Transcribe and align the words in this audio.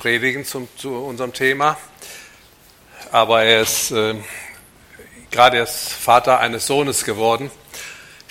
predigen 0.00 0.46
zum, 0.46 0.66
zu 0.78 0.94
unserem 0.96 1.34
Thema. 1.34 1.76
Aber 3.12 3.42
er 3.42 3.60
ist 3.60 3.90
äh, 3.90 4.14
gerade 5.30 5.58
erst 5.58 5.92
Vater 5.92 6.40
eines 6.40 6.66
Sohnes 6.66 7.04
geworden. 7.04 7.50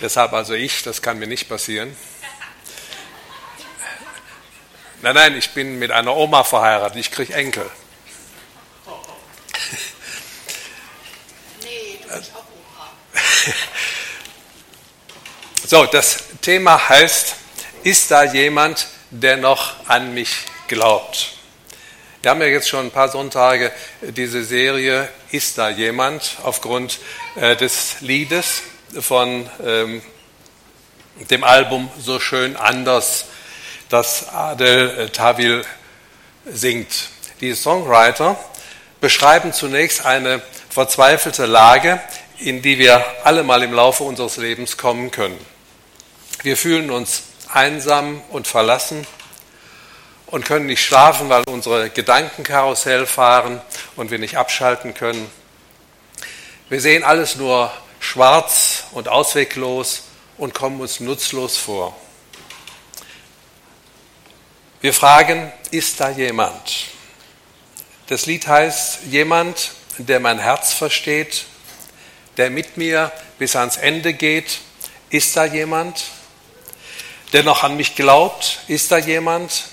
Deshalb 0.02 0.34
also 0.34 0.56
ich, 0.56 0.82
das 0.82 1.04
kann 1.04 1.20
mir 1.20 1.28
nicht 1.28 1.48
passieren. 1.48 1.96
Nein, 5.04 5.14
nein, 5.14 5.38
ich 5.38 5.52
bin 5.52 5.78
mit 5.78 5.92
einer 5.92 6.16
Oma 6.16 6.44
verheiratet, 6.44 6.98
ich 6.98 7.12
kriege 7.12 7.34
Enkel. 7.34 7.70
Nee, 11.62 12.00
du 12.02 12.18
bist 12.18 12.32
auch 12.34 12.40
Opa. 12.40 12.92
So, 15.68 15.86
das 15.86 16.24
Thema 16.42 16.90
heißt, 16.90 17.36
ist 17.84 18.10
da 18.10 18.24
jemand, 18.24 18.88
der 19.12 19.38
noch 19.38 19.88
an 19.88 20.16
mich 20.16 20.36
glaubt? 20.68 21.39
Wir 22.22 22.32
haben 22.32 22.42
ja 22.42 22.48
jetzt 22.48 22.68
schon 22.68 22.88
ein 22.88 22.92
paar 22.92 23.08
Sonntage 23.08 23.72
diese 24.02 24.44
Serie 24.44 25.08
Ist 25.32 25.58
da 25.58 25.70
jemand 25.70 26.36
aufgrund 26.44 27.00
äh, 27.36 27.56
des 27.56 28.02
Liedes 28.02 28.64
von 29.00 29.50
ähm, 29.66 30.02
dem 31.30 31.46
Album 31.46 31.90
So 31.98 32.20
schön 32.20 32.58
anders, 32.58 33.24
das 33.88 34.28
Adel 34.34 35.00
äh, 35.00 35.10
Tawil 35.12 35.64
singt. 36.46 37.08
Die 37.40 37.54
Songwriter 37.54 38.38
beschreiben 39.00 39.54
zunächst 39.54 40.06
eine 40.06 40.42
verzweifelte 40.70 41.46
Lage, 41.46 42.02
in 42.38 42.62
die 42.62 42.80
wir 42.80 43.02
alle 43.24 43.44
mal 43.44 43.64
im 43.64 43.72
Laufe 43.72 44.04
unseres 44.04 44.36
Lebens 44.36 44.76
kommen 44.76 45.12
können. 45.12 45.40
Wir 46.44 46.58
fühlen 46.58 46.92
uns 46.92 47.24
einsam 47.48 48.22
und 48.30 48.46
verlassen 48.46 49.08
und 50.32 50.46
können 50.46 50.68
nicht 50.68 50.84
schlafen, 50.84 51.30
weil 51.30 51.44
unsere 51.48 51.90
Gedankenkarussell 51.90 53.08
fahren 53.08 53.62
und 53.96 54.12
wir 54.12 54.20
nicht 54.20 54.38
abschalten 54.38 54.94
können. 54.94 55.30
Wir 56.70 56.82
sehen 56.82 57.04
alles 57.04 57.36
nur 57.36 57.72
schwarz 58.00 58.84
und 58.92 59.08
ausweglos 59.08 60.04
und 60.38 60.54
kommen 60.54 60.80
uns 60.82 61.00
nutzlos 61.00 61.58
vor. 61.58 61.96
Wir 64.82 64.94
fragen, 64.94 65.52
ist 65.72 66.00
da 66.00 66.10
jemand? 66.10 66.86
Das 68.08 68.26
Lied 68.26 68.48
heißt, 68.48 69.00
jemand, 69.10 69.72
der 69.98 70.20
mein 70.20 70.40
Herz 70.40 70.74
versteht, 70.74 71.46
der 72.38 72.50
mit 72.50 72.78
mir 72.78 73.12
bis 73.38 73.56
ans 73.56 73.78
Ende 73.78 74.14
geht. 74.14 74.60
Ist 75.10 75.36
da 75.36 75.46
jemand, 75.46 76.04
der 77.34 77.44
noch 77.44 77.64
an 77.64 77.76
mich 77.76 77.96
glaubt? 77.96 78.60
Ist 78.68 78.92
da 78.92 79.00
jemand, 79.00 79.66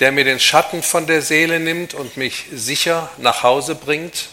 der 0.00 0.12
mir 0.12 0.24
den 0.24 0.40
Schatten 0.40 0.82
von 0.82 1.06
der 1.06 1.22
Seele 1.22 1.60
nimmt 1.60 1.94
und 1.94 2.16
mich 2.16 2.46
sicher 2.52 3.10
nach 3.18 3.42
Hause 3.42 3.74
bringt? 3.74 4.28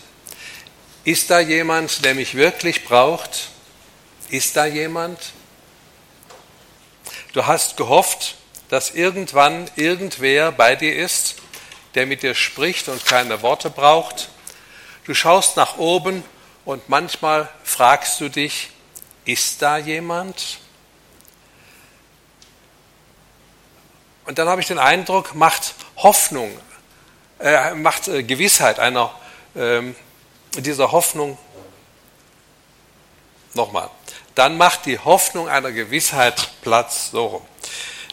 Ist 1.04 1.30
da 1.30 1.40
jemand, 1.40 2.06
der 2.06 2.16
mich 2.16 2.36
wirklich 2.36 2.86
braucht? 2.86 3.50
Ist 4.30 4.56
da 4.56 4.66
jemand? 4.66 5.20
Du 7.34 7.46
hast 7.46 7.78
gehofft, 7.78 8.36
dass 8.70 8.92
irgendwann 8.92 9.70
irgendwer 9.76 10.52
bei 10.52 10.76
dir 10.76 10.96
ist, 10.96 11.36
der 11.96 12.06
mit 12.06 12.24
dir 12.24 12.36
spricht 12.36 12.88
und 12.88 13.06
keine 13.06 13.42
Worte 13.42 13.70
braucht. 13.70 14.30
Du 15.06 15.14
schaust 15.14 15.58
nach 15.58 15.78
oben 15.78 16.24
und 16.66 16.88
manchmal 16.88 17.50
fragst 17.64 18.22
du 18.22 18.30
dich, 18.30 18.70
ist 19.26 19.62
da 19.62 19.78
jemand? 19.78 20.60
Und 24.26 24.38
dann 24.38 24.48
habe 24.48 24.62
ich 24.62 24.68
den 24.68 24.80
Eindruck, 24.80 25.36
macht 25.36 25.74
Hoffnung, 25.98 26.52
äh, 27.40 27.74
macht 27.74 28.08
äh, 28.08 28.24
Gewissheit 28.24 28.80
einer 28.80 29.12
ähm, 29.56 29.96
dieser 30.58 30.92
Hoffnung 30.92 31.38
nochmal. 33.54 33.90
Dann 34.36 34.58
macht 34.58 34.86
die 34.86 35.00
Hoffnung 35.00 35.50
einer 35.50 35.72
Gewissheit 35.72 36.52
Platz 36.62 37.12
so 37.12 37.26
rum. 37.26 37.46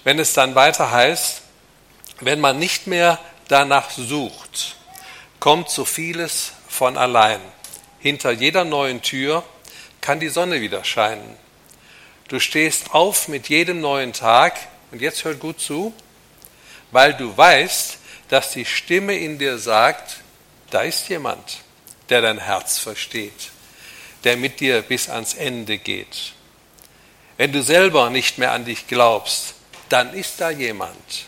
Wenn 0.04 0.18
es 0.18 0.32
dann 0.32 0.54
weiter 0.54 0.90
heißt, 0.90 1.42
wenn 2.20 2.40
man 2.40 2.58
nicht 2.58 2.86
mehr 2.86 3.18
danach 3.48 3.90
sucht, 3.90 4.76
kommt 5.40 5.70
so 5.70 5.84
vieles 5.84 6.52
von 6.68 6.96
allein. 6.96 7.40
Hinter 8.00 8.30
jeder 8.32 8.64
neuen 8.64 9.02
Tür 9.02 9.44
kann 10.00 10.20
die 10.20 10.28
Sonne 10.28 10.60
wieder 10.60 10.84
scheinen. 10.84 11.36
Du 12.28 12.40
stehst 12.40 12.94
auf 12.94 13.28
mit 13.28 13.48
jedem 13.48 13.80
neuen 13.80 14.12
Tag, 14.12 14.58
und 14.90 15.00
jetzt 15.00 15.24
hört 15.24 15.40
gut 15.40 15.60
zu, 15.60 15.92
weil 16.90 17.14
du 17.14 17.36
weißt, 17.36 17.98
dass 18.28 18.52
die 18.52 18.64
Stimme 18.64 19.16
in 19.16 19.38
dir 19.38 19.58
sagt, 19.58 20.18
da 20.70 20.82
ist 20.82 21.08
jemand, 21.08 21.58
der 22.08 22.22
dein 22.22 22.38
Herz 22.38 22.78
versteht, 22.78 23.50
der 24.24 24.36
mit 24.36 24.60
dir 24.60 24.82
bis 24.82 25.08
ans 25.08 25.34
Ende 25.34 25.78
geht. 25.78 26.32
Wenn 27.36 27.52
du 27.52 27.62
selber 27.62 28.10
nicht 28.10 28.38
mehr 28.38 28.52
an 28.52 28.64
dich 28.64 28.86
glaubst, 28.86 29.54
dann 29.88 30.12
ist 30.12 30.40
da 30.40 30.50
jemand, 30.50 31.26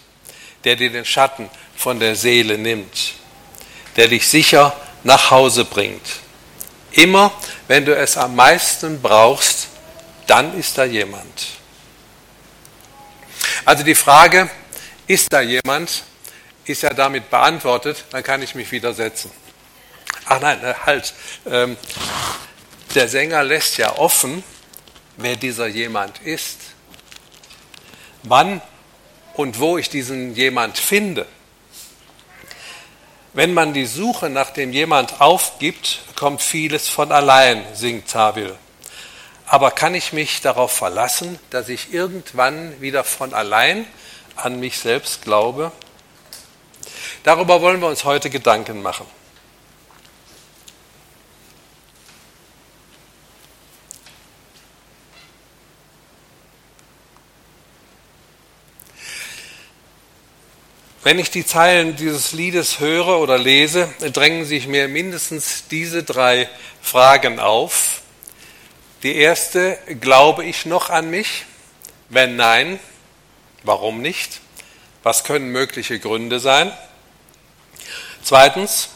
der 0.65 0.77
dir 0.77 0.91
den 0.91 1.05
Schatten 1.05 1.49
von 1.77 2.01
der 2.01 2.17
Seele 2.17 2.59
nimmt, 2.59 3.15
der 3.97 4.09
dich 4.09 4.27
sicher 4.29 4.77
nach 5.05 5.31
Hause 5.31 5.65
bringt. 5.65 6.21
Immer 6.93 7.33
wenn 7.69 7.85
du 7.85 7.97
es 7.97 8.17
am 8.17 8.35
meisten 8.35 9.01
brauchst, 9.01 9.69
dann 10.27 10.59
ist 10.59 10.77
da 10.77 10.85
jemand. 10.85 11.60
Also 13.71 13.85
die 13.85 13.95
Frage, 13.95 14.51
ist 15.07 15.33
da 15.33 15.43
jemand, 15.43 16.03
ist 16.65 16.83
ja 16.83 16.91
damit 16.91 17.31
beantwortet, 17.31 18.05
dann 18.11 18.25
kann 18.25 18.43
ich 18.43 18.57
mich 18.57 18.73
wieder 18.73 18.93
setzen. 18.95 19.31
Ach 20.25 20.41
nein, 20.41 20.61
äh, 20.65 20.75
halt. 20.87 21.15
Ähm, 21.47 21.77
der 22.97 23.07
Sänger 23.07 23.45
lässt 23.45 23.77
ja 23.77 23.97
offen, 23.97 24.43
wer 25.19 25.37
dieser 25.37 25.69
jemand 25.69 26.19
ist, 26.23 26.59
wann 28.25 28.61
und 29.35 29.61
wo 29.61 29.79
ich 29.79 29.89
diesen 29.89 30.35
jemand 30.35 30.77
finde. 30.77 31.29
Wenn 33.35 33.55
man 33.55 33.73
die 33.73 33.87
Suche 33.87 34.31
nach 34.31 34.51
dem 34.51 34.73
jemand 34.73 35.21
aufgibt, 35.21 36.01
kommt 36.17 36.43
vieles 36.43 36.89
von 36.89 37.13
allein, 37.13 37.65
singt 37.73 38.11
Tawil. 38.11 38.59
Aber 39.51 39.73
kann 39.73 39.97
ich 39.97 40.13
mich 40.13 40.41
darauf 40.43 40.71
verlassen, 40.71 41.37
dass 41.51 41.69
ich 41.69 41.93
irgendwann 41.93 42.81
wieder 42.81 43.03
von 43.03 43.35
allein 43.35 43.85
an 44.37 44.61
mich 44.61 44.79
selbst 44.79 45.23
glaube? 45.23 45.73
Darüber 47.25 47.61
wollen 47.61 47.81
wir 47.81 47.89
uns 47.89 48.05
heute 48.05 48.31
Gedanken 48.31 48.81
machen. 48.81 49.07
Wenn 61.03 61.19
ich 61.19 61.33
die 61.33 61.45
Zeilen 61.45 61.97
dieses 61.97 62.31
Liedes 62.31 62.79
höre 62.79 63.19
oder 63.19 63.37
lese, 63.37 63.93
drängen 64.13 64.45
sich 64.45 64.69
mir 64.69 64.87
mindestens 64.87 65.67
diese 65.67 66.05
drei 66.05 66.49
Fragen 66.81 67.41
auf. 67.41 68.01
Die 69.03 69.17
erste, 69.17 69.79
glaube 70.01 70.45
ich 70.45 70.67
noch 70.67 70.91
an 70.91 71.11
mich? 71.11 71.45
Wenn 72.09 72.37
nein, 72.37 72.79
warum 73.63 74.03
nicht? 74.03 74.41
Was 75.03 75.25
können 75.25 75.51
mögliche 75.51 75.99
Gründe 75.99 76.41
sein? 76.41 76.73
Zweitens, 78.23 78.91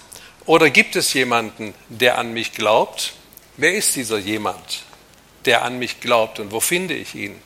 oder 0.44 0.68
gibt 0.68 0.96
es 0.96 1.14
jemanden, 1.14 1.74
der 1.88 2.18
an 2.18 2.32
mich 2.32 2.52
glaubt? 2.52 3.14
Wer 3.56 3.74
ist 3.74 3.96
dieser 3.96 4.18
jemand, 4.18 4.82
der 5.44 5.62
an 5.62 5.78
mich 5.78 6.00
glaubt 6.00 6.38
und 6.38 6.52
wo 6.52 6.60
finde 6.60 6.94
ich 6.94 7.14
ihn? 7.14 7.40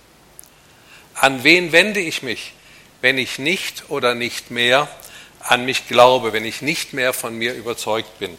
An 1.15 1.45
wen 1.45 1.73
wende 1.73 2.01
ich 2.01 2.23
mich? 2.23 2.55
wenn 3.01 3.19
ich 3.19 3.39
nicht 3.39 3.91
oder 3.91 4.15
nicht 4.15 4.51
mehr 4.51 4.89
an 5.41 5.65
mich 5.65 5.89
glaube, 5.89 6.33
wenn 6.33 6.45
ich 6.45 6.63
nicht 6.63 6.93
mehr 6.93 7.13
von 7.13 7.37
mir 7.37 7.55
überzeugt 7.55 8.19
bin. 8.19 8.37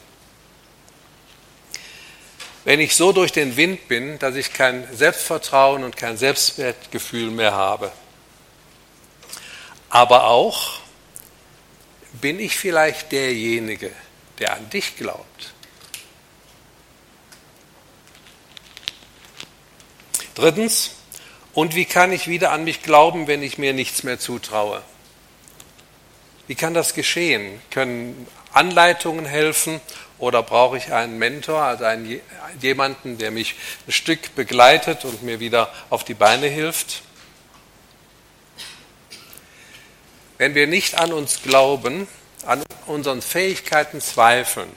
Wenn 2.70 2.82
ich 2.82 2.96
so 2.96 3.12
durch 3.12 3.32
den 3.32 3.58
Wind 3.58 3.88
bin, 3.88 4.20
dass 4.20 4.36
ich 4.36 4.54
kein 4.54 4.88
Selbstvertrauen 4.96 5.84
und 5.84 5.98
kein 5.98 6.18
Selbstwertgefühl 6.18 7.32
mehr 7.32 7.54
habe. 7.54 7.92
Aber 9.90 10.26
auch, 10.26 10.80
bin 12.12 12.40
ich 12.40 12.60
vielleicht 12.60 13.12
derjenige, 13.12 13.92
der 14.38 14.56
an 14.56 14.70
dich 14.70 14.98
glaubt? 14.98 15.56
Drittens, 20.36 20.92
und 21.56 21.74
wie 21.74 21.86
kann 21.86 22.12
ich 22.12 22.28
wieder 22.28 22.52
an 22.52 22.66
mich 22.66 22.84
glauben, 22.84 23.26
wenn 23.26 23.42
ich 23.42 23.58
mir 23.58 23.74
nichts 23.74 24.04
mehr 24.04 24.20
zutraue? 24.20 24.84
Wie 26.46 26.54
kann 26.54 26.76
das 26.76 26.94
geschehen? 26.94 27.64
Können 27.72 28.28
Anleitungen 28.54 29.26
helfen 29.26 29.82
oder 30.20 30.44
brauche 30.44 30.78
ich 30.78 30.92
einen 30.92 31.18
Mentor, 31.18 31.62
also 31.62 31.86
einen, 31.86 32.22
jemanden, 32.62 33.18
der 33.18 33.32
mich 33.32 33.56
ein 33.88 33.92
Stück 33.92 34.36
begleitet 34.36 35.06
und 35.06 35.24
mir 35.24 35.40
wieder 35.40 35.74
auf 35.90 36.04
die 36.04 36.14
Beine 36.14 36.48
hilft? 36.48 37.02
Wenn 40.38 40.56
wir 40.56 40.68
nicht 40.68 40.98
an 40.98 41.14
uns 41.14 41.42
glauben, 41.42 42.08
an 42.46 42.64
unseren 42.86 43.22
Fähigkeiten 43.22 44.02
zweifeln, 44.02 44.70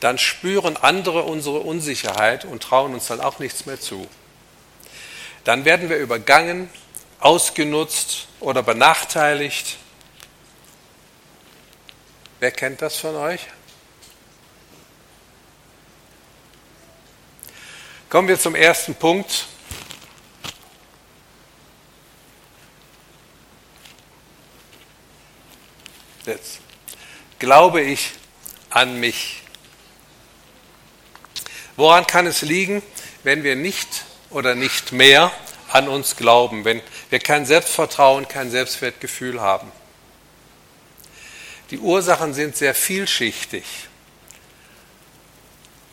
dann 0.00 0.18
spüren 0.18 0.76
andere 0.76 1.22
unsere 1.22 1.60
Unsicherheit 1.60 2.44
und 2.44 2.62
trauen 2.62 2.94
uns 2.94 3.06
dann 3.06 3.20
auch 3.20 3.38
nichts 3.38 3.66
mehr 3.66 3.80
zu. 3.80 4.06
Dann 5.44 5.64
werden 5.64 5.88
wir 5.88 5.96
übergangen, 5.96 6.68
ausgenutzt 7.18 8.26
oder 8.40 8.62
benachteiligt. 8.62 9.76
Wer 12.40 12.50
kennt 12.50 12.82
das 12.82 12.96
von 12.96 13.16
euch? 13.16 13.46
Kommen 18.08 18.28
wir 18.28 18.38
zum 18.38 18.54
ersten 18.54 18.94
Punkt. 18.94 19.46
Jetzt 26.24 26.60
glaube 27.40 27.82
ich 27.82 28.12
an 28.70 29.00
mich. 29.00 29.42
Woran 31.74 32.06
kann 32.06 32.28
es 32.28 32.42
liegen, 32.42 32.80
wenn 33.24 33.42
wir 33.42 33.56
nicht 33.56 34.04
oder 34.30 34.54
nicht 34.54 34.92
mehr 34.92 35.32
an 35.72 35.88
uns 35.88 36.14
glauben, 36.16 36.64
wenn 36.64 36.80
wir 37.10 37.18
kein 37.18 37.44
Selbstvertrauen, 37.44 38.28
kein 38.28 38.52
Selbstwertgefühl 38.52 39.40
haben? 39.40 39.72
Die 41.70 41.78
Ursachen 41.78 42.34
sind 42.34 42.56
sehr 42.56 42.74
vielschichtig. 42.74 43.64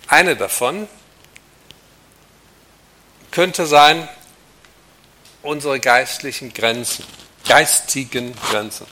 Eine 0.08 0.36
davon 0.36 0.88
könnte 3.34 3.66
sein 3.66 4.08
unsere 5.42 5.80
geistlichen 5.80 6.54
Grenzen, 6.54 7.04
geistigen 7.48 8.36
Grenzen. 8.50 8.86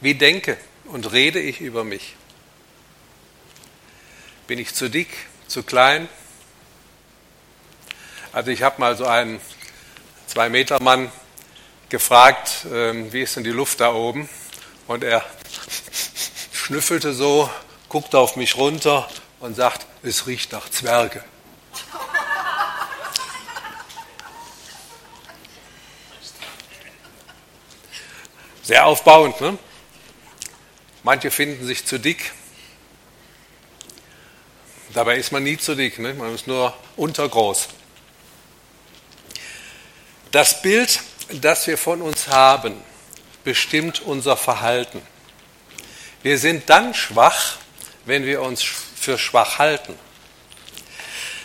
Wie 0.00 0.14
denke 0.14 0.56
und 0.86 1.12
rede 1.12 1.40
ich 1.40 1.60
über 1.60 1.84
mich? 1.84 2.16
Bin 4.46 4.58
ich 4.58 4.74
zu 4.74 4.88
dick, 4.88 5.10
zu 5.46 5.62
klein? 5.62 6.08
Also 8.32 8.50
ich 8.50 8.62
habe 8.62 8.80
mal 8.80 8.96
so 8.96 9.04
einen 9.04 9.38
Zwei-Meter-Mann 10.28 11.12
gefragt, 11.90 12.64
ähm, 12.72 13.12
wie 13.12 13.20
ist 13.20 13.36
denn 13.36 13.44
die 13.44 13.50
Luft 13.50 13.80
da 13.80 13.92
oben? 13.92 14.30
Und 14.86 15.04
er 15.04 15.22
schnüffelte 16.52 17.12
so, 17.12 17.50
guckte 17.90 18.18
auf 18.18 18.36
mich 18.36 18.56
runter 18.56 19.06
und 19.38 19.54
sagt, 19.54 19.86
es 20.02 20.26
riecht 20.26 20.52
nach 20.52 20.70
Zwerge. 20.70 21.22
Sehr 28.64 28.86
aufbauend. 28.86 29.40
Ne? 29.42 29.58
Manche 31.02 31.30
finden 31.30 31.66
sich 31.66 31.84
zu 31.84 31.98
dick. 31.98 32.32
Dabei 34.94 35.16
ist 35.16 35.32
man 35.32 35.42
nie 35.42 35.58
zu 35.58 35.74
dick, 35.74 35.98
ne? 35.98 36.14
man 36.14 36.34
ist 36.34 36.46
nur 36.46 36.74
untergroß. 36.96 37.68
Das 40.30 40.62
Bild, 40.62 41.00
das 41.30 41.66
wir 41.66 41.76
von 41.76 42.00
uns 42.00 42.28
haben, 42.28 42.80
bestimmt 43.44 44.00
unser 44.00 44.36
Verhalten. 44.36 45.02
Wir 46.22 46.38
sind 46.38 46.70
dann 46.70 46.94
schwach, 46.94 47.58
wenn 48.06 48.24
wir 48.24 48.40
uns 48.40 48.62
für 48.62 49.18
schwach 49.18 49.58
halten. 49.58 49.94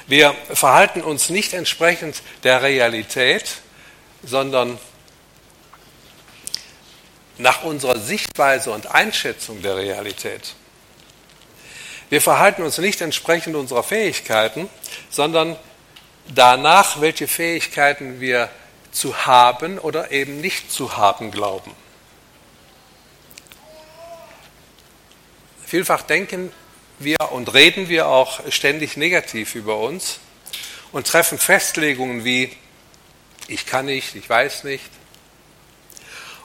Wir 0.07 0.33
verhalten 0.53 1.01
uns 1.01 1.29
nicht 1.29 1.53
entsprechend 1.53 2.21
der 2.43 2.61
Realität, 2.63 3.57
sondern 4.23 4.79
nach 7.39 7.63
unserer 7.63 7.97
Sichtweise 7.97 8.71
und 8.71 8.91
Einschätzung 8.91 9.61
der 9.61 9.77
Realität. 9.77 10.53
Wir 12.09 12.21
verhalten 12.21 12.63
uns 12.63 12.77
nicht 12.77 13.01
entsprechend 13.01 13.55
unserer 13.55 13.83
Fähigkeiten, 13.83 14.69
sondern 15.09 15.55
danach, 16.27 17.01
welche 17.01 17.27
Fähigkeiten 17.27 18.19
wir 18.19 18.49
zu 18.91 19.25
haben 19.25 19.79
oder 19.79 20.11
eben 20.11 20.41
nicht 20.41 20.71
zu 20.71 20.97
haben 20.97 21.31
glauben. 21.31 21.71
Vielfach 25.65 26.01
denken 26.01 26.51
wir 26.97 27.17
und 27.31 27.53
reden 27.53 27.89
wir 27.89 28.07
auch 28.07 28.41
ständig 28.51 28.97
negativ 28.97 29.55
über 29.55 29.77
uns 29.77 30.19
und 30.91 31.07
treffen 31.07 31.37
Festlegungen 31.37 32.25
wie 32.25 32.51
ich 33.47 33.65
kann 33.65 33.85
nicht, 33.85 34.15
ich 34.15 34.29
weiß 34.29 34.63
nicht, 34.63 34.89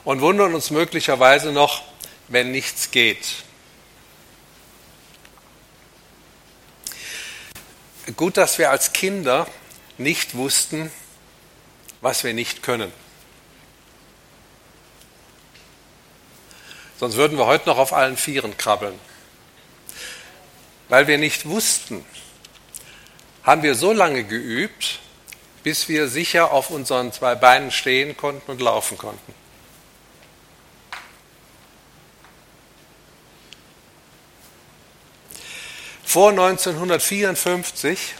und 0.05 0.21
wundern 0.21 0.53
uns 0.53 0.69
möglicherweise 0.69 1.51
noch, 1.51 1.83
wenn 2.27 2.51
nichts 2.51 2.91
geht. 2.91 3.25
Gut, 8.15 8.37
dass 8.37 8.59
wir 8.59 8.69
als 8.69 8.93
Kinder 8.93 9.47
nicht 9.97 10.35
wussten, 10.35 10.91
was 12.01 12.23
wir 12.23 12.33
nicht 12.33 12.61
können. 12.61 12.93
Sonst 16.99 17.15
würden 17.15 17.37
wir 17.37 17.47
heute 17.47 17.67
noch 17.67 17.79
auf 17.79 17.91
allen 17.91 18.15
Vieren 18.15 18.55
krabbeln. 18.57 18.97
Weil 20.87 21.07
wir 21.07 21.17
nicht 21.17 21.47
wussten, 21.47 22.05
haben 23.43 23.63
wir 23.63 23.73
so 23.73 23.91
lange 23.91 24.23
geübt, 24.23 24.99
bis 25.63 25.89
wir 25.89 26.07
sicher 26.07 26.51
auf 26.51 26.69
unseren 26.69 27.11
zwei 27.11 27.33
Beinen 27.33 27.71
stehen 27.71 28.15
konnten 28.15 28.51
und 28.51 28.61
laufen 28.61 28.99
konnten. 28.99 29.44
Vor 36.15 36.29
1954 36.29 38.15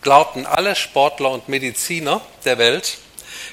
glaubten 0.00 0.46
alle 0.46 0.74
Sportler 0.74 1.30
und 1.30 1.48
Mediziner 1.48 2.22
der 2.44 2.58
Welt, 2.58 2.98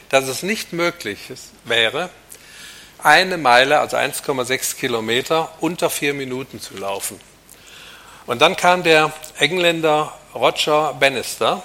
dass 0.09 0.27
es 0.27 0.41
nicht 0.41 0.73
möglich 0.73 1.19
wäre, 1.63 2.09
eine 2.97 3.37
Meile, 3.37 3.81
also 3.81 3.97
1,6 3.97 4.77
Kilometer, 4.77 5.51
unter 5.59 5.91
vier 5.91 6.15
Minuten 6.15 6.59
zu 6.59 6.75
laufen. 6.75 7.19
Und 8.25 8.41
dann 8.41 8.55
kam 8.55 8.81
der 8.81 9.13
Engländer 9.37 10.11
Roger 10.33 10.95
Bannister, 10.99 11.61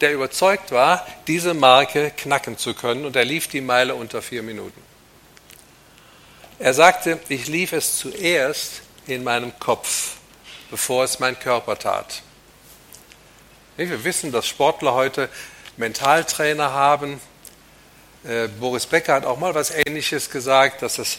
der 0.00 0.14
überzeugt 0.14 0.72
war, 0.72 1.06
diese 1.26 1.52
Marke 1.52 2.10
knacken 2.16 2.56
zu 2.56 2.72
können, 2.72 3.04
und 3.04 3.16
er 3.16 3.26
lief 3.26 3.48
die 3.48 3.60
Meile 3.60 3.94
unter 3.94 4.22
vier 4.22 4.42
Minuten. 4.42 4.80
Er 6.58 6.72
sagte, 6.72 7.20
ich 7.28 7.48
lief 7.48 7.74
es 7.74 7.98
zuerst 7.98 8.80
in 9.06 9.24
meinem 9.24 9.58
Kopf 9.58 10.16
bevor 10.70 11.04
es 11.04 11.18
mein 11.18 11.38
Körper 11.38 11.78
tat. 11.78 12.22
Wir 13.76 14.04
wissen, 14.04 14.32
dass 14.32 14.46
Sportler 14.46 14.94
heute 14.94 15.28
Mentaltrainer 15.76 16.72
haben. 16.72 17.20
Äh, 18.24 18.48
Boris 18.48 18.86
Becker 18.86 19.14
hat 19.14 19.26
auch 19.26 19.38
mal 19.38 19.54
was 19.54 19.70
Ähnliches 19.70 20.30
gesagt, 20.30 20.82
dass 20.82 20.98
es 20.98 21.18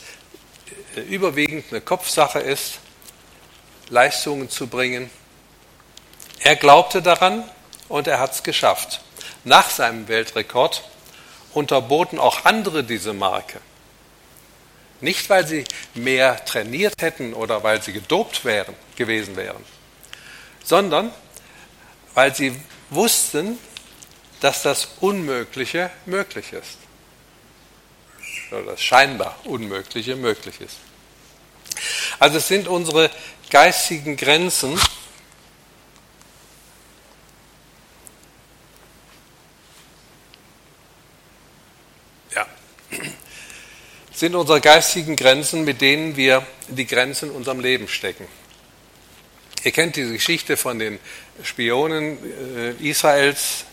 äh, 0.96 1.02
überwiegend 1.02 1.66
eine 1.70 1.82
Kopfsache 1.82 2.40
ist, 2.40 2.80
Leistungen 3.90 4.50
zu 4.50 4.68
bringen. 4.68 5.10
Er 6.40 6.56
glaubte 6.56 7.02
daran 7.02 7.44
und 7.88 8.08
er 8.08 8.20
hat 8.20 8.34
es 8.34 8.44
geschafft. 8.44 9.02
Nach 9.44 9.70
seinem 9.70 10.08
Weltrekord 10.08 10.84
unterboten 11.54 12.20
auch 12.20 12.46
andere 12.46 12.84
diese 12.84 13.14
Marke. 13.14 13.60
Nicht, 15.02 15.30
weil 15.30 15.46
sie 15.46 15.64
mehr 15.94 16.44
trainiert 16.46 17.02
hätten 17.02 17.34
oder 17.34 17.64
weil 17.64 17.82
sie 17.82 17.94
gedopt 17.94 18.46
wären, 18.46 18.76
gewesen 18.96 19.36
wären, 19.36 19.64
sondern 20.64 21.12
weil 22.14 22.34
sie 22.34 22.60
wussten, 22.90 23.60
dass 24.40 24.64
das 24.64 24.88
Unmögliche 25.00 25.92
möglich 26.06 26.54
ist. 26.54 26.78
Oder 28.52 28.72
das 28.72 28.82
scheinbar 28.82 29.38
Unmögliche 29.44 30.16
möglich 30.16 30.62
ist. 30.62 30.78
Also 32.20 32.38
es 32.38 32.48
sind 32.48 32.68
unsere 32.68 33.12
geistigen 33.50 34.18
Grenzen, 34.18 34.80
sind 44.18 44.34
unsere 44.34 44.62
geistigen 44.62 45.16
Grenzen, 45.16 45.64
mit 45.64 45.80
denen 45.80 46.16
wir 46.16 46.44
die 46.70 46.88
Grenzen 46.88 47.30
in 47.30 47.36
unserem 47.36 47.60
Leben 47.60 47.88
stecken. 47.88 48.28
Ihr 49.64 49.72
kennt 49.72 49.96
diese 49.96 50.12
Geschichte 50.12 50.58
von 50.58 50.80
den 50.80 50.98
Spionen 51.44 52.18
äh, 52.82 52.90
Israels. 52.90 53.66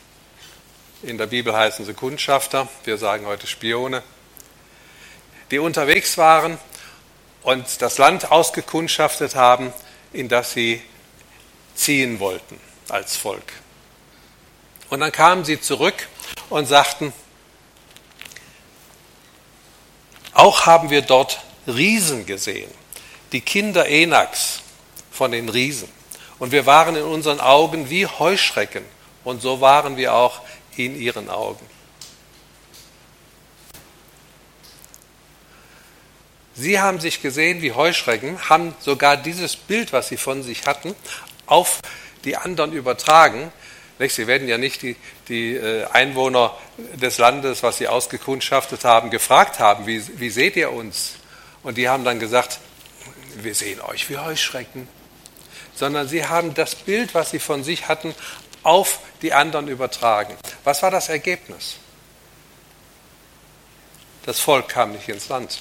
In 1.02 1.16
der 1.16 1.28
Bibel 1.28 1.56
heißen 1.56 1.86
sie 1.86 1.94
Kundschafter, 1.94 2.68
wir 2.84 2.98
sagen 2.98 3.24
heute 3.24 3.46
Spione, 3.46 4.02
die 5.50 5.58
unterwegs 5.58 6.18
waren 6.18 6.58
und 7.42 7.80
das 7.80 7.96
Land 7.96 8.30
ausgekundschaftet 8.30 9.36
haben, 9.36 9.72
in 10.12 10.28
das 10.28 10.52
sie 10.52 10.82
ziehen 11.74 12.20
wollten 12.20 12.60
als 12.90 13.16
Volk. 13.16 13.50
Und 14.90 15.00
dann 15.00 15.10
kamen 15.10 15.46
sie 15.46 15.58
zurück 15.58 16.06
und 16.50 16.66
sagten, 16.66 17.14
Auch 20.34 20.66
haben 20.66 20.90
wir 20.90 21.02
dort 21.02 21.40
Riesen 21.66 22.26
gesehen, 22.26 22.70
die 23.32 23.40
Kinder 23.40 23.88
Enaks 23.88 24.60
von 25.10 25.30
den 25.30 25.48
Riesen. 25.48 25.88
Und 26.38 26.52
wir 26.52 26.66
waren 26.66 26.96
in 26.96 27.04
unseren 27.04 27.40
Augen 27.40 27.88
wie 27.88 28.06
Heuschrecken. 28.06 28.84
Und 29.22 29.40
so 29.40 29.60
waren 29.60 29.96
wir 29.96 30.12
auch 30.12 30.42
in 30.76 31.00
ihren 31.00 31.30
Augen. 31.30 31.64
Sie 36.56 36.80
haben 36.80 37.00
sich 37.00 37.22
gesehen 37.22 37.62
wie 37.62 37.72
Heuschrecken, 37.72 38.48
haben 38.48 38.74
sogar 38.80 39.16
dieses 39.16 39.56
Bild, 39.56 39.92
was 39.92 40.08
sie 40.08 40.16
von 40.16 40.42
sich 40.42 40.66
hatten, 40.66 40.94
auf 41.46 41.80
die 42.24 42.36
anderen 42.36 42.72
übertragen. 42.72 43.52
Sie 43.98 44.26
werden 44.26 44.48
ja 44.48 44.58
nicht 44.58 44.82
die, 44.82 44.96
die 45.28 45.54
äh, 45.54 45.84
Einwohner 45.86 46.56
des 46.94 47.18
Landes, 47.18 47.62
was 47.62 47.78
sie 47.78 47.86
ausgekundschaftet 47.88 48.84
haben, 48.84 49.10
gefragt 49.10 49.60
haben, 49.60 49.86
wie, 49.86 50.02
wie 50.18 50.30
seht 50.30 50.56
ihr 50.56 50.72
uns? 50.72 51.14
Und 51.62 51.78
die 51.78 51.88
haben 51.88 52.04
dann 52.04 52.18
gesagt, 52.18 52.58
wir 53.36 53.54
sehen 53.54 53.80
euch 53.80 54.10
wie 54.10 54.18
Heuschrecken. 54.18 54.88
Sondern 55.74 56.08
sie 56.08 56.26
haben 56.26 56.54
das 56.54 56.74
Bild, 56.74 57.14
was 57.14 57.30
sie 57.30 57.38
von 57.38 57.64
sich 57.64 57.88
hatten, 57.88 58.14
auf 58.62 58.98
die 59.22 59.32
anderen 59.32 59.68
übertragen. 59.68 60.36
Was 60.64 60.82
war 60.82 60.90
das 60.90 61.08
Ergebnis? 61.08 61.76
Das 64.24 64.40
Volk 64.40 64.68
kam 64.68 64.92
nicht 64.92 65.08
ins 65.08 65.28
Land. 65.28 65.60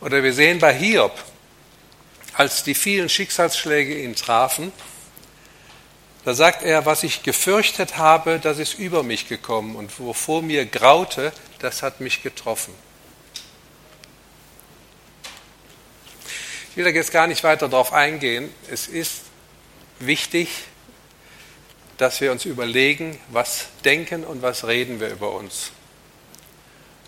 Oder 0.00 0.22
wir 0.22 0.32
sehen 0.32 0.58
bei 0.58 0.74
Hiob, 0.74 1.16
als 2.34 2.64
die 2.64 2.74
vielen 2.74 3.08
Schicksalsschläge 3.08 3.98
ihn 4.02 4.16
trafen, 4.16 4.72
da 6.24 6.34
sagt 6.34 6.62
er, 6.62 6.86
was 6.86 7.02
ich 7.02 7.22
gefürchtet 7.22 7.96
habe, 7.96 8.38
das 8.38 8.58
ist 8.58 8.74
über 8.74 9.02
mich 9.02 9.28
gekommen 9.28 9.74
und 9.74 9.98
wovor 9.98 10.42
mir 10.42 10.66
graute, 10.66 11.32
das 11.58 11.82
hat 11.82 12.00
mich 12.00 12.22
getroffen. 12.22 12.74
Ich 16.70 16.76
will 16.76 16.84
da 16.84 16.90
jetzt 16.90 17.12
gar 17.12 17.26
nicht 17.26 17.44
weiter 17.44 17.68
darauf 17.68 17.92
eingehen. 17.92 18.54
Es 18.70 18.86
ist 18.88 19.22
wichtig, 19.98 20.48
dass 21.98 22.20
wir 22.20 22.32
uns 22.32 22.44
überlegen, 22.44 23.18
was 23.28 23.66
denken 23.84 24.24
und 24.24 24.42
was 24.42 24.66
reden 24.66 24.98
wir 24.98 25.08
über 25.08 25.32
uns, 25.32 25.72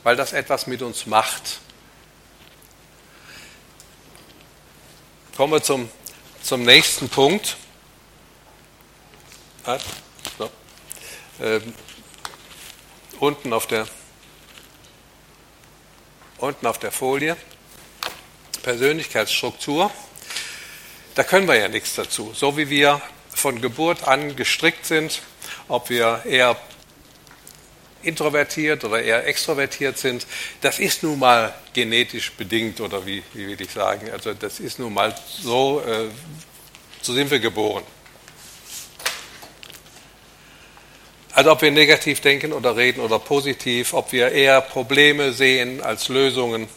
weil 0.02 0.16
das 0.16 0.32
etwas 0.32 0.66
mit 0.66 0.82
uns 0.82 1.06
macht. 1.06 1.60
Kommen 5.36 5.52
wir 5.52 5.62
zum, 5.62 5.88
zum 6.42 6.62
nächsten 6.62 7.08
Punkt. 7.08 7.56
Ah, 9.66 9.78
so. 10.36 10.50
ähm, 11.40 11.72
unten, 13.18 13.50
auf 13.54 13.66
der, 13.66 13.86
unten 16.36 16.66
auf 16.66 16.78
der 16.78 16.92
Folie. 16.92 17.34
Persönlichkeitsstruktur. 18.62 19.90
Da 21.14 21.24
können 21.24 21.48
wir 21.48 21.54
ja 21.54 21.68
nichts 21.68 21.94
dazu. 21.94 22.32
So 22.34 22.58
wie 22.58 22.68
wir 22.68 23.00
von 23.30 23.62
Geburt 23.62 24.06
an 24.06 24.36
gestrickt 24.36 24.84
sind, 24.84 25.22
ob 25.68 25.88
wir 25.88 26.22
eher 26.26 26.58
introvertiert 28.02 28.84
oder 28.84 29.02
eher 29.02 29.26
extrovertiert 29.26 29.96
sind, 29.96 30.26
das 30.60 30.78
ist 30.78 31.02
nun 31.02 31.18
mal 31.18 31.54
genetisch 31.72 32.32
bedingt 32.32 32.82
oder 32.82 33.06
wie, 33.06 33.22
wie 33.32 33.48
will 33.48 33.60
ich 33.62 33.70
sagen, 33.70 34.10
also 34.10 34.34
das 34.34 34.60
ist 34.60 34.78
nun 34.78 34.92
mal 34.92 35.14
so, 35.26 35.80
äh, 35.80 36.10
so 37.00 37.14
sind 37.14 37.30
wir 37.30 37.38
geboren. 37.38 37.93
Also 41.34 41.50
ob 41.50 41.62
wir 41.62 41.72
negativ 41.72 42.20
denken 42.20 42.52
oder 42.52 42.76
reden 42.76 43.00
oder 43.00 43.18
positiv, 43.18 43.92
ob 43.92 44.12
wir 44.12 44.30
eher 44.30 44.60
Probleme 44.60 45.32
sehen 45.32 45.82
als 45.82 46.08
Lösungen, 46.08 46.68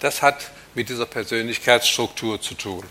das 0.00 0.20
hat 0.20 0.50
mit 0.74 0.88
dieser 0.88 1.06
Persönlichkeitsstruktur 1.06 2.40
zu 2.40 2.54
tun. 2.54 2.84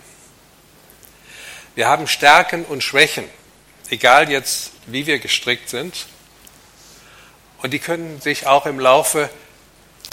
Wir 1.75 1.89
haben 1.89 2.07
Stärken 2.07 2.63
und 2.63 2.83
Schwächen, 2.83 3.25
egal 3.89 4.31
jetzt, 4.31 4.72
wie 4.86 5.05
wir 5.05 5.19
gestrickt 5.19 5.69
sind. 5.69 6.05
Und 7.62 7.72
die 7.72 7.79
können 7.79 8.22
sich 8.22 8.48
auch 8.48 8.65
im 8.65 8.79
Laufe 8.79 9.29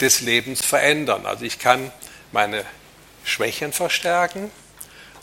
des 0.01 0.19
Lebens 0.19 0.65
verändern. 0.65 1.25
Also 1.25 1.45
ich 1.45 1.57
kann 1.57 1.91
meine 2.33 2.65
Schwächen 3.23 3.71
verstärken 3.71 4.51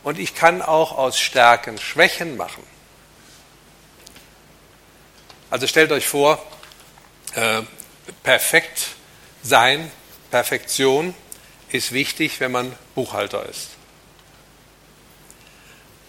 und 0.03 0.19
ich 0.19 0.35
kann 0.35 0.63
auch 0.63 0.97
aus 0.97 1.19
Stärken 1.19 1.77
Schwächen 1.77 2.39
machen. 2.39 2.63
Also 5.51 5.67
stellt 5.67 5.93
euch 5.93 6.07
vor, 6.07 6.45
äh, 7.35 7.63
perfekt 8.23 8.89
sein, 9.43 9.91
Perfektion 10.31 11.15
ist 11.71 11.93
wichtig, 11.93 12.41
wenn 12.41 12.53
man 12.53 12.77
Buchhalter 12.95 13.47
ist. 13.49 13.71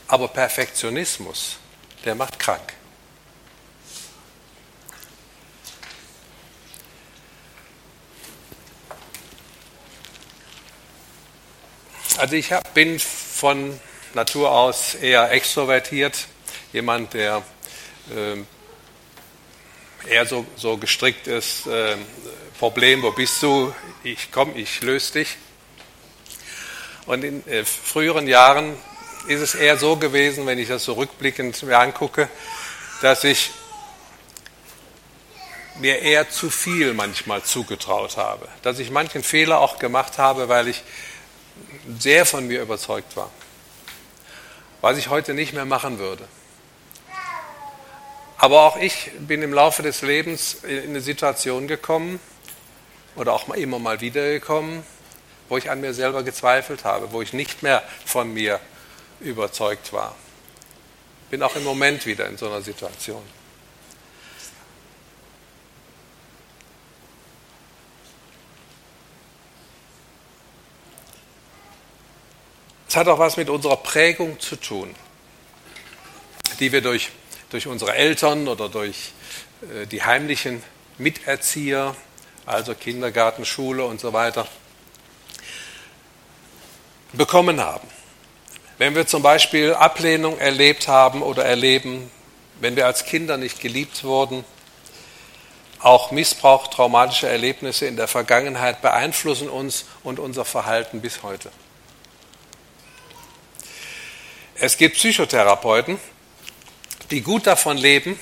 Aber 0.08 0.28
Perfektionismus, 0.28 1.58
der 2.04 2.16
macht 2.16 2.38
krank. 2.38 2.74
Also 12.18 12.36
ich 12.36 12.50
bin 12.74 13.00
von 13.00 13.80
Natur 14.14 14.52
aus 14.52 14.96
eher 14.96 15.32
extrovertiert, 15.32 16.28
jemand, 16.74 17.14
der 17.14 17.44
äh, 18.14 18.44
eher 20.10 20.26
so, 20.26 20.46
so 20.56 20.78
gestrickt 20.78 21.28
ist, 21.28 21.68
äh, 21.68 21.96
Problem, 22.58 23.04
wo 23.04 23.12
bist 23.12 23.42
du? 23.42 23.74
Ich 24.04 24.32
komme, 24.32 24.54
ich 24.56 24.82
löse 24.82 25.14
dich. 25.14 25.38
Und 27.06 27.24
in 27.24 27.48
äh, 27.48 27.64
früheren 27.64 28.28
Jahren 28.28 28.76
ist 29.28 29.40
es 29.40 29.56
eher 29.56 29.78
so 29.78 29.96
gewesen, 29.96 30.46
wenn 30.46 30.60
ich 30.60 30.68
das 30.68 30.84
so 30.84 30.94
rückblickend 30.94 31.62
mir 31.64 31.80
angucke, 31.80 32.30
dass 33.02 33.24
ich 33.24 33.52
mir 35.80 36.00
eher 36.00 36.30
zu 36.30 36.50
viel 36.50 36.94
manchmal 36.94 37.44
zugetraut 37.44 38.18
habe, 38.18 38.48
dass 38.62 38.80
ich 38.80 38.92
manchen 38.92 39.24
Fehler 39.24 39.60
auch 39.60 39.80
gemacht 39.80 40.18
habe, 40.18 40.50
weil 40.50 40.68
ich 40.68 40.84
sehr 41.98 42.26
von 42.26 42.46
mir 42.48 42.62
überzeugt 42.62 43.16
war. 43.16 43.32
Was 44.82 44.98
ich 44.98 45.10
heute 45.10 45.34
nicht 45.34 45.54
mehr 45.54 45.66
machen 45.66 46.00
würde. 46.00 46.28
Aber 48.42 48.62
auch 48.62 48.78
ich 48.78 49.12
bin 49.20 49.42
im 49.42 49.54
Laufe 49.54 49.84
des 49.84 50.02
Lebens 50.02 50.64
in 50.64 50.92
eine 50.92 51.02
Situation 51.02 51.68
gekommen 51.68 52.22
oder 53.18 53.34
auch 53.34 53.50
immer 53.50 53.80
mal 53.80 54.00
wieder 54.00 54.32
gekommen, 54.32 54.86
wo 55.50 55.58
ich 55.58 55.70
an 55.70 55.82
mir 55.82 55.94
selber 55.94 56.24
gezweifelt 56.24 56.86
habe, 56.86 57.12
wo 57.12 57.22
ich 57.22 57.34
nicht 57.34 57.64
mehr 57.64 57.84
von 58.06 58.34
mir 58.34 58.62
überzeugt 59.20 59.92
war. 59.92 60.16
Bin 61.30 61.44
auch 61.44 61.54
im 61.58 61.66
Moment 61.66 62.06
wieder 62.06 62.28
in 62.28 62.38
so 62.38 62.48
einer 62.48 62.62
Situation. 62.62 63.22
Es 72.88 72.96
hat 72.96 73.10
auch 73.10 73.20
was 73.20 73.36
mit 73.36 73.50
unserer 73.50 73.76
Prägung 73.76 74.40
zu 74.40 74.56
tun, 74.56 74.96
die 76.62 76.72
wir 76.72 76.80
durch, 76.80 77.12
durch 77.50 77.68
unsere 77.68 77.96
Eltern 77.96 78.48
oder 78.48 78.70
durch 78.70 79.12
äh, 79.62 79.86
die 79.88 80.04
heimlichen 80.04 80.64
Miterzieher, 80.98 81.96
also 82.46 82.76
Kindergarten, 82.76 83.46
Schule 83.46 83.86
und 83.86 84.00
so 84.00 84.14
weiter, 84.14 84.48
bekommen 87.14 87.60
haben. 87.60 87.88
Wenn 88.78 88.96
wir 88.96 89.08
zum 89.08 89.22
Beispiel 89.22 89.74
Ablehnung 89.74 90.38
erlebt 90.38 90.88
haben 90.88 91.22
oder 91.22 91.44
erleben, 91.44 92.10
wenn 92.62 92.76
wir 92.76 92.86
als 92.86 93.06
Kinder 93.06 93.38
nicht 93.38 93.60
geliebt 93.60 94.04
wurden, 94.04 94.46
auch 95.80 96.12
Missbrauch, 96.12 96.68
traumatische 96.68 97.28
Erlebnisse 97.28 97.86
in 97.86 97.96
der 97.96 98.08
Vergangenheit 98.08 98.82
beeinflussen 98.82 99.50
uns 99.50 99.86
und 100.04 100.20
unser 100.20 100.46
Verhalten 100.46 101.02
bis 101.02 101.24
heute. 101.24 101.52
Es 104.56 104.78
gibt 104.78 104.96
Psychotherapeuten, 104.96 105.98
die 107.12 107.22
gut 107.22 107.48
davon 107.48 107.78
leben, 107.78 108.20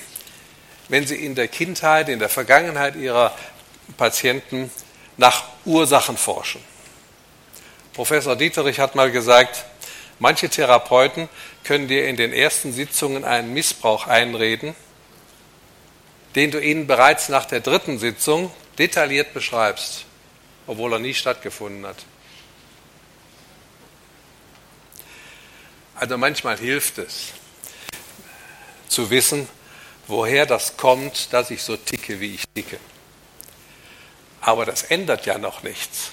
wenn 0.88 1.06
sie 1.06 1.16
in 1.16 1.34
der 1.34 1.48
Kindheit, 1.48 2.08
in 2.08 2.18
der 2.18 2.28
Vergangenheit 2.28 2.96
ihrer 2.96 3.34
Patienten 3.96 4.70
nach 5.16 5.44
Ursachen 5.64 6.16
forschen. 6.16 6.62
Professor 7.92 8.36
Dieterich 8.36 8.78
hat 8.78 8.94
mal 8.94 9.10
gesagt, 9.10 9.64
manche 10.18 10.48
Therapeuten 10.48 11.28
können 11.64 11.88
dir 11.88 12.08
in 12.08 12.16
den 12.16 12.32
ersten 12.32 12.72
Sitzungen 12.72 13.24
einen 13.24 13.52
Missbrauch 13.52 14.06
einreden, 14.06 14.74
den 16.34 16.50
du 16.50 16.60
ihnen 16.60 16.86
bereits 16.86 17.28
nach 17.28 17.44
der 17.44 17.60
dritten 17.60 17.98
Sitzung 17.98 18.50
detailliert 18.78 19.34
beschreibst, 19.34 20.04
obwohl 20.66 20.92
er 20.92 20.98
nie 21.00 21.14
stattgefunden 21.14 21.86
hat. 21.86 21.96
Also 25.96 26.16
manchmal 26.16 26.56
hilft 26.56 26.98
es 26.98 27.32
zu 28.88 29.10
wissen, 29.10 29.48
woher 30.06 30.46
das 30.46 30.76
kommt, 30.76 31.32
dass 31.32 31.50
ich 31.50 31.62
so 31.62 31.76
ticke, 31.76 32.20
wie 32.20 32.34
ich 32.34 32.44
ticke. 32.54 32.78
Aber 34.40 34.64
das 34.64 34.84
ändert 34.84 35.26
ja 35.26 35.38
noch 35.38 35.62
nichts. 35.62 36.12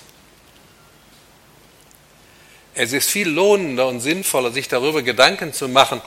Es 2.74 2.91
ist 2.91 3.10
viel 3.10 3.29
lohnender 3.29 3.88
und 3.88 4.01
sinnvoller, 4.01 4.51
sich 4.51 4.67
darüber 4.67 5.01
Gedanken 5.01 5.53
zu 5.53 5.70
machen, 5.70 6.01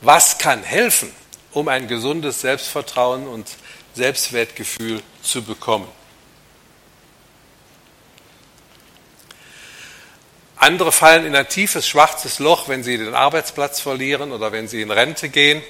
was 0.00 0.38
kann 0.38 0.62
helfen, 0.62 1.12
um 1.50 1.66
ein 1.66 1.88
gesundes 1.88 2.42
Selbstvertrauen 2.42 3.26
und 3.26 3.48
Selbstwertgefühl 3.94 5.02
zu 5.22 5.42
bekommen. 5.42 5.88
Andere 10.58 10.92
fallen 10.92 11.26
in 11.26 11.34
ein 11.34 11.48
tiefes 11.48 11.88
schwarzes 11.88 12.38
Loch, 12.38 12.68
wenn 12.68 12.82
sie 12.82 12.98
den 12.98 13.14
Arbeitsplatz 13.14 13.80
verlieren 13.80 14.32
oder 14.32 14.52
wenn 14.52 14.68
sie 14.68 14.82
in 14.82 14.90
Rente 14.90 15.28
gehen, 15.28 15.62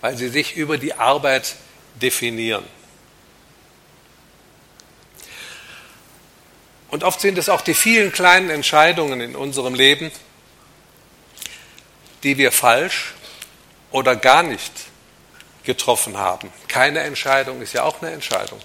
weil 0.00 0.16
sie 0.16 0.28
sich 0.28 0.56
über 0.56 0.78
die 0.78 0.94
Arbeit 0.94 1.56
definieren. 1.94 2.64
Und 6.90 7.04
oft 7.04 7.20
sind 7.20 7.38
es 7.38 7.48
auch 7.48 7.60
die 7.60 7.74
vielen 7.74 8.10
kleinen 8.10 8.50
Entscheidungen 8.50 9.20
in 9.20 9.36
unserem 9.36 9.74
Leben, 9.74 10.10
die 12.22 12.36
wir 12.36 12.52
falsch 12.52 13.14
oder 13.92 14.16
gar 14.16 14.42
nicht 14.42 14.72
getroffen 15.64 16.18
haben. 16.18 16.52
Keine 16.68 17.00
Entscheidung 17.00 17.62
ist 17.62 17.74
ja 17.74 17.84
auch 17.84 18.02
eine 18.02 18.10
Entscheidung. 18.10 18.58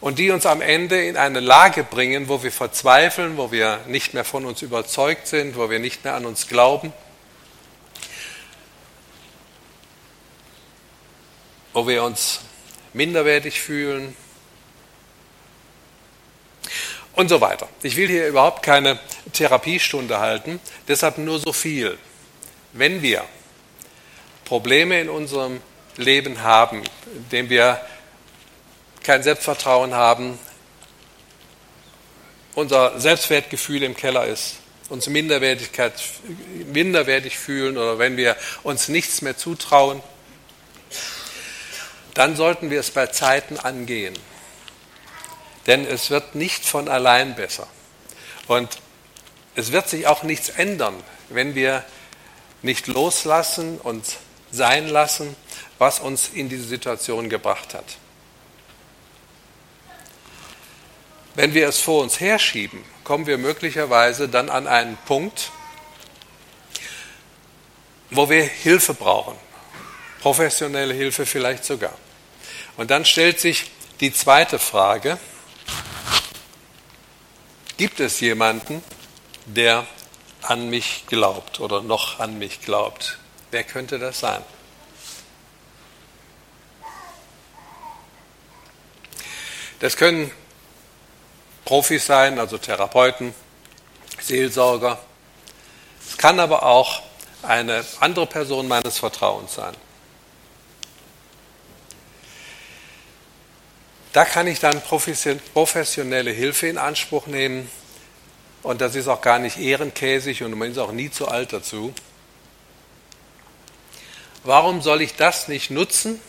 Und 0.00 0.18
die 0.18 0.30
uns 0.30 0.46
am 0.46 0.60
Ende 0.60 1.06
in 1.06 1.16
eine 1.16 1.40
Lage 1.40 1.84
bringen, 1.84 2.28
wo 2.28 2.42
wir 2.42 2.50
verzweifeln, 2.50 3.36
wo 3.36 3.52
wir 3.52 3.80
nicht 3.86 4.14
mehr 4.14 4.24
von 4.24 4.44
uns 4.44 4.60
überzeugt 4.60 5.28
sind, 5.28 5.56
wo 5.56 5.70
wir 5.70 5.78
nicht 5.78 6.04
mehr 6.04 6.14
an 6.14 6.26
uns 6.26 6.48
glauben, 6.48 6.92
wo 11.72 11.86
wir 11.86 12.02
uns 12.02 12.40
minderwertig 12.92 13.60
fühlen, 13.60 14.14
und 17.14 17.28
so 17.28 17.40
weiter. 17.40 17.68
Ich 17.82 17.96
will 17.96 18.08
hier 18.08 18.26
überhaupt 18.26 18.62
keine 18.62 18.98
Therapiestunde 19.32 20.18
halten, 20.18 20.60
deshalb 20.88 21.18
nur 21.18 21.38
so 21.38 21.52
viel. 21.52 21.98
Wenn 22.72 23.02
wir 23.02 23.24
Probleme 24.44 25.00
in 25.00 25.08
unserem 25.10 25.60
Leben 25.96 26.42
haben, 26.42 26.82
indem 27.14 27.50
wir 27.50 27.80
kein 29.02 29.22
Selbstvertrauen 29.22 29.94
haben, 29.94 30.38
unser 32.54 32.98
Selbstwertgefühl 32.98 33.82
im 33.82 33.96
Keller 33.96 34.26
ist, 34.26 34.56
uns 34.88 35.06
minderwertig 35.06 35.70
fühlen 37.38 37.76
oder 37.78 37.98
wenn 37.98 38.16
wir 38.16 38.36
uns 38.62 38.88
nichts 38.88 39.22
mehr 39.22 39.36
zutrauen, 39.36 40.02
dann 42.14 42.36
sollten 42.36 42.70
wir 42.70 42.80
es 42.80 42.90
bei 42.90 43.06
Zeiten 43.06 43.58
angehen 43.58 44.14
denn 45.66 45.86
es 45.86 46.10
wird 46.10 46.34
nicht 46.34 46.64
von 46.64 46.88
allein 46.88 47.34
besser. 47.34 47.66
Und 48.48 48.78
es 49.54 49.72
wird 49.72 49.88
sich 49.88 50.06
auch 50.06 50.22
nichts 50.22 50.48
ändern, 50.48 50.94
wenn 51.28 51.54
wir 51.54 51.84
nicht 52.62 52.86
loslassen 52.86 53.78
und 53.78 54.04
sein 54.50 54.88
lassen, 54.88 55.36
was 55.78 56.00
uns 56.00 56.28
in 56.28 56.48
diese 56.48 56.64
Situation 56.64 57.28
gebracht 57.28 57.74
hat. 57.74 57.84
Wenn 61.34 61.54
wir 61.54 61.68
es 61.68 61.80
vor 61.80 62.02
uns 62.02 62.20
herschieben, 62.20 62.84
kommen 63.04 63.26
wir 63.26 63.38
möglicherweise 63.38 64.28
dann 64.28 64.50
an 64.50 64.66
einen 64.66 64.98
Punkt, 65.06 65.50
wo 68.10 68.28
wir 68.28 68.42
Hilfe 68.42 68.92
brauchen, 68.92 69.36
professionelle 70.22 70.94
Hilfe 70.94 71.26
vielleicht 71.26 71.64
sogar. 71.64 71.94
Und 72.76 72.90
dann 72.90 73.04
stellt 73.04 73.40
sich 73.40 73.70
die 74.00 74.12
zweite 74.12 74.58
Frage, 74.58 75.18
Gibt 77.82 77.98
es 77.98 78.20
jemanden, 78.20 78.80
der 79.44 79.84
an 80.42 80.70
mich 80.70 81.04
glaubt 81.08 81.58
oder 81.58 81.82
noch 81.82 82.20
an 82.20 82.38
mich 82.38 82.60
glaubt? 82.60 83.18
Wer 83.50 83.64
könnte 83.64 83.98
das 83.98 84.20
sein? 84.20 84.40
Das 89.80 89.96
können 89.96 90.30
Profis 91.64 92.06
sein, 92.06 92.38
also 92.38 92.56
Therapeuten, 92.56 93.34
Seelsorger. 94.20 95.00
Es 96.06 96.16
kann 96.16 96.38
aber 96.38 96.62
auch 96.62 97.02
eine 97.42 97.84
andere 97.98 98.26
Person 98.26 98.68
meines 98.68 98.98
Vertrauens 98.98 99.54
sein. 99.54 99.74
Da 104.12 104.24
kann 104.24 104.46
ich 104.46 104.60
dann 104.60 104.82
professionelle 104.82 106.30
Hilfe 106.30 106.66
in 106.66 106.78
Anspruch 106.78 107.26
nehmen. 107.26 107.70
Und 108.62 108.80
das 108.80 108.94
ist 108.94 109.08
auch 109.08 109.22
gar 109.22 109.38
nicht 109.38 109.58
ehrenkäsig 109.58 110.42
und 110.42 110.56
man 110.56 110.70
ist 110.70 110.78
auch 110.78 110.92
nie 110.92 111.10
zu 111.10 111.28
alt 111.28 111.52
dazu. 111.52 111.92
Warum 114.44 114.82
soll 114.82 115.02
ich 115.02 115.16
das 115.16 115.48
nicht 115.48 115.70
nutzen, 115.70 116.20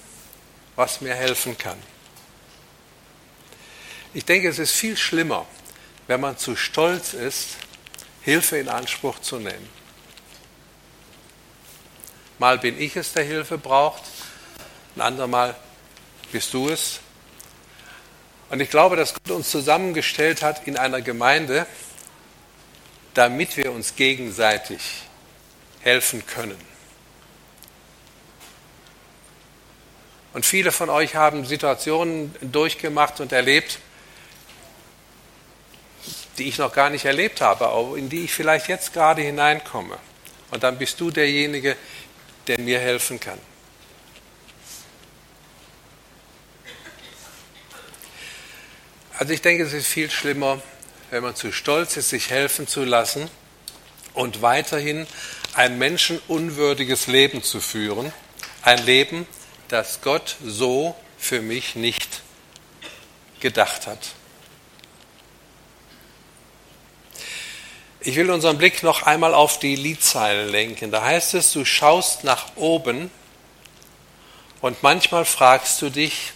was 0.76 1.02
mir 1.02 1.14
helfen 1.14 1.58
kann? 1.58 1.78
Ich 4.14 4.26
denke, 4.26 4.48
es 4.48 4.60
ist 4.60 4.72
viel 4.72 4.96
schlimmer, 4.96 5.46
wenn 6.08 6.22
man 6.22 6.38
zu 6.38 6.56
stolz 6.56 7.14
ist, 7.14 7.58
Hilfe 8.22 8.58
in 8.58 8.70
Anspruch 8.70 9.20
zu 9.20 9.38
nehmen. 9.38 9.70
Mal 12.40 12.60
bin 12.60 12.80
ich 12.80 12.96
es, 12.96 13.14
der 13.14 13.24
Hilfe 13.24 13.58
braucht, 13.58 14.04
ein 14.96 15.02
andermal 15.02 15.56
bist 16.32 16.54
du 16.54 16.70
es, 16.70 17.00
und 18.50 18.60
ich 18.60 18.70
glaube, 18.70 18.96
dass 18.96 19.14
Gott 19.14 19.32
uns 19.32 19.50
zusammengestellt 19.50 20.42
hat 20.42 20.68
in 20.68 20.78
einer 20.78 21.02
Gemeinde, 21.02 21.66
damit 23.14 23.58
wir 23.58 23.72
uns 23.72 23.96
gegenseitig 23.96 24.80
helfen 25.82 26.26
können. 26.26 26.58
Und 30.34 30.46
viele 30.46 30.72
von 30.72 30.90
euch 30.90 31.16
haben 31.16 31.46
Situationen 31.46 32.34
durchgemacht 32.42 33.20
und 33.20 33.32
erlebt, 33.32 33.80
die 36.38 36.48
ich 36.48 36.58
noch 36.58 36.74
gar 36.74 36.90
nicht 36.90 37.06
erlebt 37.06 37.42
habe, 37.42 37.68
aber 37.68 37.98
in 37.98 38.10
die 38.10 38.26
ich 38.26 38.34
vielleicht 38.34 38.68
jetzt 38.68 38.94
gerade 38.94 39.22
hineinkomme. 39.22 39.98
Und 40.50 40.64
dann 40.64 40.78
bist 40.78 41.00
du 41.00 41.12
derjenige, 41.12 41.76
der 42.48 42.60
mir 42.60 42.80
helfen 42.80 43.20
kann. 43.20 43.38
Also 49.16 49.32
ich 49.32 49.42
denke, 49.42 49.64
es 49.64 49.74
ist 49.74 49.88
viel 49.88 50.10
schlimmer, 50.10 50.60
wenn 51.12 51.22
man 51.22 51.36
zu 51.36 51.52
stolz 51.52 51.98
ist, 51.98 52.10
sich 52.10 52.32
helfen 52.32 52.68
zu 52.68 52.84
lassen 52.84 53.30
und 54.16 54.42
weiterhin 54.42 55.06
ein 55.54 55.78
menschenunwürdiges 55.78 57.06
Leben 57.06 57.44
zu 57.44 57.60
führen. 57.60 58.12
Ein 58.64 58.84
Leben, 58.86 59.28
das 59.68 60.02
Gott 60.02 60.36
so 60.44 60.96
für 61.20 61.42
mich 61.42 61.76
nicht 61.76 62.22
gedacht 63.40 63.86
hat. 63.86 64.00
Ich 68.00 68.16
will 68.16 68.32
unseren 68.32 68.58
Blick 68.58 68.82
noch 68.82 69.04
einmal 69.04 69.36
auf 69.36 69.60
die 69.60 69.76
Liedzeilen 69.76 70.50
lenken. 70.50 70.90
Da 70.90 71.04
heißt 71.04 71.36
es, 71.36 71.54
du 71.54 71.66
schaust 71.66 72.24
nach 72.24 72.56
oben 72.56 73.12
und 74.60 74.82
manchmal 74.82 75.24
fragst 75.24 75.82
du 75.84 75.92
dich, 75.92 76.32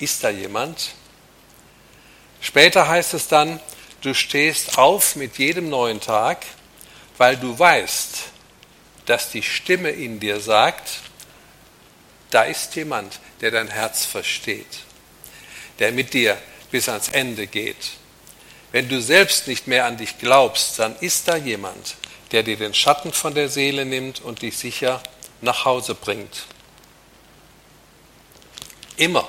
ist 0.00 0.24
da 0.24 0.30
jemand? 0.30 0.97
Später 2.40 2.88
heißt 2.88 3.14
es 3.14 3.28
dann, 3.28 3.60
du 4.00 4.14
stehst 4.14 4.78
auf 4.78 5.16
mit 5.16 5.38
jedem 5.38 5.68
neuen 5.68 6.00
Tag, 6.00 6.44
weil 7.16 7.36
du 7.36 7.58
weißt, 7.58 8.24
dass 9.06 9.30
die 9.30 9.42
Stimme 9.42 9.90
in 9.90 10.20
dir 10.20 10.40
sagt, 10.40 11.00
da 12.30 12.42
ist 12.42 12.76
jemand, 12.76 13.18
der 13.40 13.50
dein 13.50 13.68
Herz 13.68 14.04
versteht, 14.04 14.66
der 15.78 15.92
mit 15.92 16.12
dir 16.12 16.36
bis 16.70 16.88
ans 16.88 17.08
Ende 17.08 17.46
geht. 17.46 17.92
Wenn 18.70 18.88
du 18.88 19.00
selbst 19.00 19.48
nicht 19.48 19.66
mehr 19.66 19.86
an 19.86 19.96
dich 19.96 20.18
glaubst, 20.18 20.78
dann 20.78 20.94
ist 20.96 21.26
da 21.26 21.36
jemand, 21.36 21.96
der 22.32 22.42
dir 22.42 22.56
den 22.56 22.74
Schatten 22.74 23.12
von 23.12 23.34
der 23.34 23.48
Seele 23.48 23.86
nimmt 23.86 24.20
und 24.20 24.42
dich 24.42 24.58
sicher 24.58 25.02
nach 25.40 25.64
Hause 25.64 25.94
bringt. 25.94 26.44
Immer, 28.96 29.26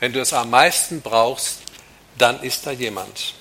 wenn 0.00 0.12
du 0.12 0.20
es 0.20 0.32
am 0.32 0.50
meisten 0.50 1.00
brauchst, 1.00 1.60
dann 2.18 2.42
ist 2.42 2.66
da 2.66 2.70
jemand. 2.70 3.34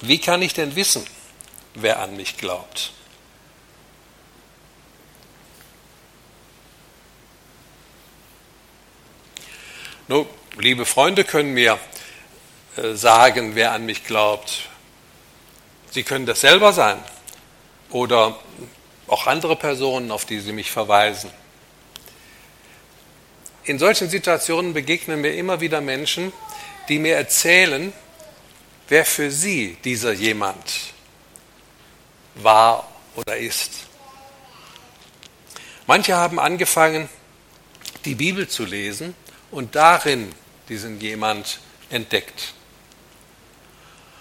Wie 0.00 0.18
kann 0.18 0.40
ich 0.42 0.54
denn 0.54 0.76
wissen, 0.76 1.04
wer 1.74 2.00
an 2.00 2.16
mich 2.16 2.36
glaubt? 2.36 2.92
Nun, 10.08 10.26
liebe 10.58 10.86
Freunde 10.86 11.24
können 11.24 11.52
mir 11.52 11.78
äh, 12.76 12.94
sagen, 12.94 13.54
wer 13.54 13.72
an 13.72 13.84
mich 13.84 14.04
glaubt. 14.04 14.68
Sie 15.90 16.02
können 16.02 16.26
das 16.26 16.40
selber 16.40 16.72
sein. 16.72 16.98
oder 17.90 18.38
auch 19.10 19.26
andere 19.26 19.56
Personen, 19.56 20.12
auf 20.12 20.24
die 20.24 20.38
sie 20.38 20.52
mich 20.52 20.70
verweisen. 20.70 21.30
In 23.64 23.78
solchen 23.78 24.08
Situationen 24.08 24.72
begegnen 24.72 25.20
mir 25.20 25.34
immer 25.34 25.60
wieder 25.60 25.80
Menschen, 25.80 26.32
die 26.88 26.98
mir 27.00 27.16
erzählen, 27.16 27.92
wer 28.88 29.04
für 29.04 29.30
sie 29.30 29.76
dieser 29.84 30.12
jemand 30.12 30.92
war 32.36 32.88
oder 33.16 33.36
ist. 33.36 33.72
Manche 35.86 36.16
haben 36.16 36.38
angefangen, 36.38 37.08
die 38.04 38.14
Bibel 38.14 38.48
zu 38.48 38.64
lesen 38.64 39.14
und 39.50 39.74
darin 39.74 40.32
diesen 40.68 41.00
jemand 41.00 41.58
entdeckt. 41.90 42.54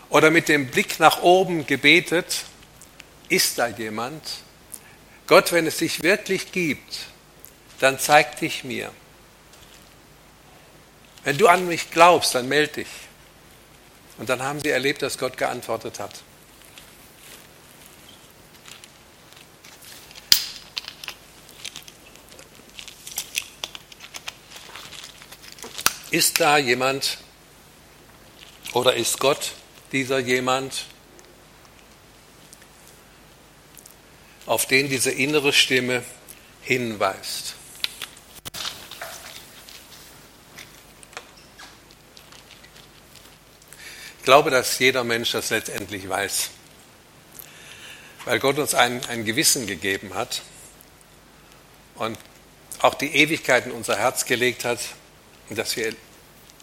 Oder 0.10 0.32
mit 0.32 0.50
dem 0.50 0.72
Blick 0.72 1.00
nach 1.00 1.22
oben 1.22 1.68
gebetet, 1.68 2.44
ist 3.30 3.60
da 3.60 3.68
jemand? 3.68 4.24
Gott, 5.30 5.52
wenn 5.52 5.68
es 5.68 5.78
dich 5.78 6.02
wirklich 6.02 6.52
gibt, 6.52 7.06
dann 7.80 8.00
zeig 8.00 8.40
dich 8.40 8.64
mir. 8.64 8.92
Wenn 11.24 11.38
du 11.38 11.48
an 11.48 11.68
mich 11.68 11.92
glaubst, 11.92 12.34
dann 12.34 12.48
melde 12.48 12.82
dich. 12.82 12.88
Und 14.18 14.28
dann 14.28 14.42
haben 14.42 14.60
sie 14.60 14.72
erlebt, 14.72 15.04
dass 15.04 15.20
Gott 15.20 15.38
geantwortet 15.38 16.00
hat. 16.00 16.24
Ist 26.10 26.40
da 26.40 26.58
jemand 26.58 27.20
oder 28.74 28.96
ist 28.96 29.20
Gott 29.20 29.52
dieser 29.92 30.18
jemand, 30.18 30.86
auf 34.50 34.66
den 34.66 34.90
diese 34.90 35.12
innere 35.12 35.54
Stimme 35.54 36.04
hinweist? 36.64 37.54
Ich 44.18 44.24
glaube, 44.24 44.50
dass 44.50 44.80
jeder 44.80 45.04
Mensch 45.04 45.34
das 45.34 45.52
letztendlich 45.52 46.10
weiß, 46.10 46.50
weil 48.26 48.40
Gott 48.40 48.58
uns 48.58 48.74
ein, 48.74 49.06
ein 49.06 49.24
Gewissen 49.24 49.68
gegeben 49.68 50.16
hat 50.16 50.42
und 51.94 52.18
auch 52.80 52.96
die 52.96 53.14
Ewigkeit 53.16 53.68
in 53.68 53.72
unser 53.72 53.98
Herz 53.98 54.26
gelegt 54.26 54.66
hat, 54.66 54.80
dass 55.52 55.76
wir 55.76 55.94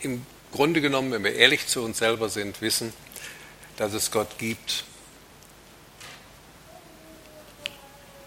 im 0.01 0.27
Grunde 0.51 0.81
genommen, 0.81 1.13
wenn 1.13 1.23
wir 1.23 1.37
ehrlich 1.37 1.69
zu 1.69 1.85
uns 1.85 1.99
selber 1.99 2.31
sind, 2.31 2.61
wissen, 2.63 2.93
dass 3.77 3.93
es 3.93 4.11
Gott 4.11 4.39
gibt. 4.39 4.85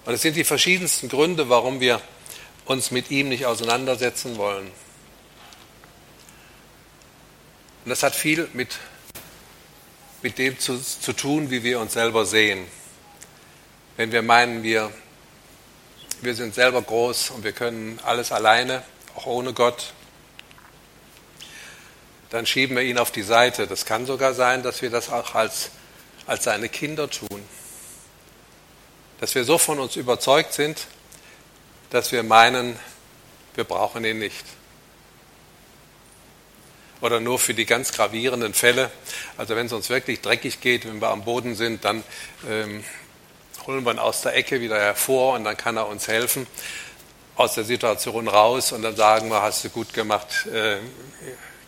Und 0.10 0.16
es 0.16 0.24
sind 0.24 0.36
die 0.36 0.44
verschiedensten 0.44 1.08
Gründe, 1.08 1.50
warum 1.50 1.82
wir 1.82 2.02
uns 2.66 2.90
mit 2.90 3.12
ihm 3.12 3.30
nicht 3.30 3.46
auseinandersetzen 3.46 4.38
wollen. 4.38 4.66
Und 7.86 7.90
das 7.92 8.02
hat 8.02 8.16
viel 8.16 8.50
mit, 8.54 8.80
mit 10.24 10.40
dem 10.40 10.58
zu, 10.58 10.82
zu 10.82 11.14
tun, 11.14 11.52
wie 11.52 11.62
wir 11.62 11.80
uns 11.80 11.94
selber 11.94 12.26
sehen. 12.26 12.66
Wenn 13.98 14.12
wir 14.12 14.24
meinen, 14.24 14.64
wir, 14.64 14.92
wir 16.24 16.34
sind 16.34 16.56
selber 16.56 16.82
groß 16.82 17.30
und 17.30 17.44
wir 17.44 17.52
können 17.52 18.00
alles 18.04 18.32
alleine, 18.32 18.82
auch 19.14 19.28
ohne 19.28 19.54
Gott, 19.54 19.94
dann 22.32 22.48
schieben 22.48 22.76
wir 22.76 22.84
ihn 22.84 22.98
auf 22.98 23.12
die 23.12 23.22
Seite. 23.22 23.68
Das 23.68 23.86
kann 23.86 24.08
sogar 24.08 24.34
sein, 24.34 24.64
dass 24.64 24.82
wir 24.82 24.90
das 24.90 25.12
auch 25.12 25.36
als, 25.36 25.70
als 26.26 26.46
seine 26.46 26.68
Kinder 26.68 27.08
tun. 27.12 27.59
Dass 29.20 29.36
wir 29.36 29.44
so 29.44 29.58
von 29.58 29.80
uns 29.80 29.96
überzeugt 29.96 30.54
sind, 30.54 30.88
dass 31.90 32.12
wir 32.12 32.24
meinen, 32.24 32.80
wir 33.56 33.64
brauchen 33.64 34.06
ihn 34.06 34.20
nicht. 34.20 34.46
Oder 37.02 37.20
nur 37.20 37.40
für 37.40 37.54
die 37.54 37.66
ganz 37.66 37.94
gravierenden 37.94 38.54
Fälle. 38.54 38.92
Also 39.38 39.56
wenn 39.56 39.68
es 39.68 39.74
uns 39.74 39.90
wirklich 39.90 40.22
dreckig 40.22 40.60
geht, 40.62 40.86
wenn 40.86 41.02
wir 41.02 41.10
am 41.10 41.24
Boden 41.24 41.56
sind, 41.56 41.86
dann 41.86 42.04
ähm, 42.48 42.84
holen 43.66 43.86
wir 43.86 43.92
ihn 43.94 44.00
aus 44.00 44.22
der 44.22 44.36
Ecke 44.36 44.60
wieder 44.62 44.80
hervor 44.80 45.36
und 45.36 45.46
dann 45.46 45.56
kann 45.56 45.78
er 45.78 45.88
uns 45.88 46.08
helfen 46.08 46.48
aus 47.40 47.56
der 47.56 47.64
Situation 47.64 48.28
raus 48.28 48.74
und 48.74 48.82
dann 48.82 48.98
sagen 48.98 49.30
wir, 49.30 49.42
hast 49.42 49.64
du 49.64 49.70
gut 49.70 49.94
gemacht, 49.94 50.46
äh, 50.48 50.76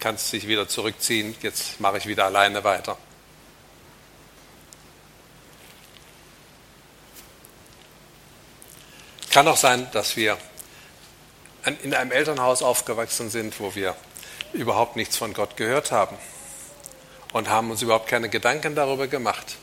kannst 0.01 0.33
dich 0.33 0.45
wieder 0.45 0.67
zurückziehen, 0.67 1.33
jetzt 1.41 1.79
mache 1.79 1.97
ich 1.97 2.07
wieder 2.07 2.25
alleine 2.25 2.65
weiter. 2.65 2.97
Kann 9.31 9.47
auch 9.47 9.57
sein, 9.57 9.87
dass 9.93 10.17
wir 10.17 10.37
in 11.83 11.93
einem 11.93 12.11
Elternhaus 12.11 12.61
aufgewachsen 12.61 13.29
sind, 13.29 13.59
wo 13.61 13.75
wir 13.75 13.95
überhaupt 14.51 14.97
nichts 14.97 15.15
von 15.15 15.33
Gott 15.33 15.55
gehört 15.55 15.91
haben 15.91 16.17
und 17.31 17.47
haben 17.47 17.71
uns 17.71 17.81
überhaupt 17.81 18.07
keine 18.07 18.27
Gedanken 18.27 18.75
darüber 18.75 19.07
gemacht. 19.07 19.55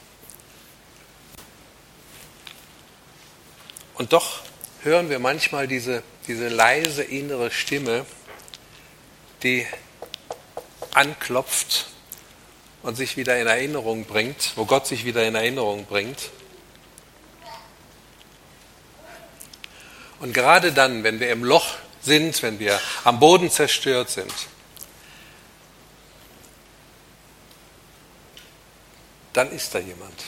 Und 3.94 4.14
doch 4.14 4.40
hören 4.82 5.10
wir 5.10 5.18
manchmal 5.18 5.68
diese, 5.68 6.02
diese 6.28 6.48
leise 6.48 7.02
innere 7.02 7.50
Stimme, 7.50 8.06
die 9.42 9.66
anklopft 10.94 11.88
und 12.82 12.96
sich 12.96 13.18
wieder 13.18 13.38
in 13.38 13.46
Erinnerung 13.46 14.06
bringt, 14.06 14.52
wo 14.56 14.64
Gott 14.64 14.86
sich 14.86 15.04
wieder 15.04 15.26
in 15.26 15.34
Erinnerung 15.34 15.84
bringt. 15.84 16.30
Und 20.20 20.32
gerade 20.32 20.72
dann, 20.72 21.04
wenn 21.04 21.20
wir 21.20 21.30
im 21.30 21.44
Loch 21.44 21.74
sind, 22.00 22.42
wenn 22.42 22.58
wir 22.58 22.80
am 23.04 23.20
Boden 23.20 23.50
zerstört 23.50 24.10
sind, 24.10 24.32
dann 29.32 29.52
ist 29.52 29.74
da 29.74 29.78
jemand. 29.78 30.24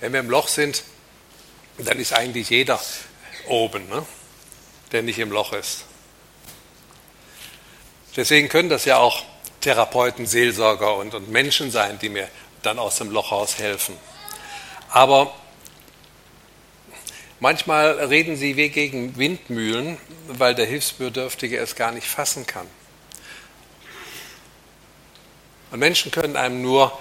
Wenn 0.00 0.12
wir 0.12 0.20
im 0.20 0.30
Loch 0.30 0.48
sind, 0.48 0.84
dann 1.78 1.98
ist 1.98 2.12
eigentlich 2.12 2.50
jeder 2.50 2.80
oben, 3.48 3.88
ne? 3.88 4.06
der 4.92 5.02
nicht 5.02 5.18
im 5.18 5.32
Loch 5.32 5.52
ist. 5.52 5.84
Deswegen 8.14 8.48
können 8.48 8.68
das 8.68 8.84
ja 8.84 8.98
auch 8.98 9.22
Therapeuten, 9.60 10.26
Seelsorger 10.26 10.96
und, 10.96 11.14
und 11.14 11.30
Menschen 11.30 11.70
sein, 11.70 11.98
die 11.98 12.10
mir 12.10 12.28
dann 12.62 12.78
aus 12.78 12.96
dem 12.96 13.10
Loch 13.10 13.32
raus 13.32 13.58
helfen. 13.58 13.96
Aber 14.90 15.34
manchmal 17.42 17.98
reden 18.04 18.36
sie 18.36 18.56
wie 18.56 18.68
gegen 18.68 19.16
Windmühlen, 19.16 19.98
weil 20.28 20.54
der 20.54 20.64
Hilfsbedürftige 20.64 21.58
es 21.58 21.74
gar 21.74 21.90
nicht 21.90 22.06
fassen 22.06 22.46
kann. 22.46 22.68
Und 25.72 25.80
Menschen 25.80 26.12
können 26.12 26.36
einem 26.36 26.62
nur 26.62 26.96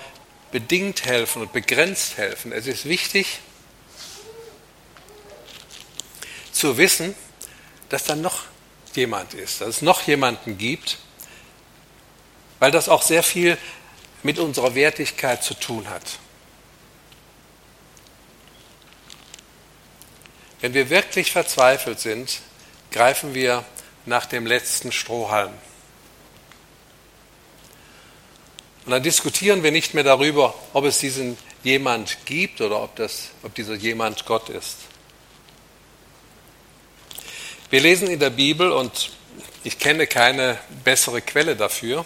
bedingt 0.51 1.05
helfen 1.05 1.43
und 1.43 1.53
begrenzt 1.53 2.17
helfen. 2.17 2.51
Es 2.51 2.65
ist 2.65 2.85
wichtig 2.85 3.39
zu 6.51 6.75
wissen, 6.77 7.15
dass 7.89 8.03
dann 8.05 8.21
noch 8.21 8.45
jemand 8.95 9.35
ist, 9.35 9.61
dass 9.61 9.67
es 9.67 9.81
noch 9.83 10.01
jemanden 10.07 10.57
gibt, 10.57 10.97
weil 12.59 12.71
das 12.71 12.89
auch 12.89 13.03
sehr 13.03 13.21
viel 13.21 13.59
mit 14.23 14.39
unserer 14.39 14.73
Wertigkeit 14.73 15.43
zu 15.43 15.53
tun 15.53 15.87
hat. 15.87 16.17
Wenn 20.61 20.75
wir 20.75 20.91
wirklich 20.91 21.31
verzweifelt 21.31 21.99
sind, 21.99 22.39
greifen 22.91 23.33
wir 23.33 23.65
nach 24.05 24.27
dem 24.27 24.45
letzten 24.45 24.91
Strohhalm. 24.91 25.53
Und 28.85 28.91
dann 28.91 29.03
diskutieren 29.03 29.63
wir 29.63 29.71
nicht 29.71 29.93
mehr 29.93 30.03
darüber, 30.03 30.53
ob 30.73 30.85
es 30.85 30.99
diesen 30.99 31.37
jemand 31.63 32.25
gibt 32.25 32.61
oder 32.61 32.81
ob, 32.81 32.95
das, 32.95 33.29
ob 33.43 33.55
dieser 33.55 33.75
jemand 33.75 34.25
Gott 34.25 34.49
ist. 34.49 34.77
Wir 37.69 37.79
lesen 37.79 38.09
in 38.09 38.19
der 38.19 38.31
Bibel, 38.31 38.71
und 38.71 39.11
ich 39.63 39.79
kenne 39.79 40.05
keine 40.05 40.59
bessere 40.83 41.21
Quelle 41.21 41.55
dafür, 41.55 42.05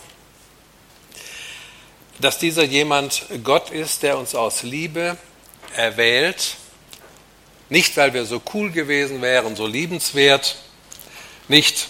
dass 2.19 2.37
dieser 2.37 2.63
jemand 2.63 3.25
Gott 3.43 3.71
ist, 3.71 4.03
der 4.03 4.17
uns 4.17 4.35
aus 4.35 4.63
Liebe 4.63 5.17
erwählt, 5.75 6.57
nicht 7.69 7.97
weil 7.97 8.13
wir 8.13 8.25
so 8.25 8.41
cool 8.53 8.71
gewesen 8.71 9.21
wären, 9.21 9.55
so 9.55 9.67
liebenswert, 9.67 10.57
nicht 11.47 11.87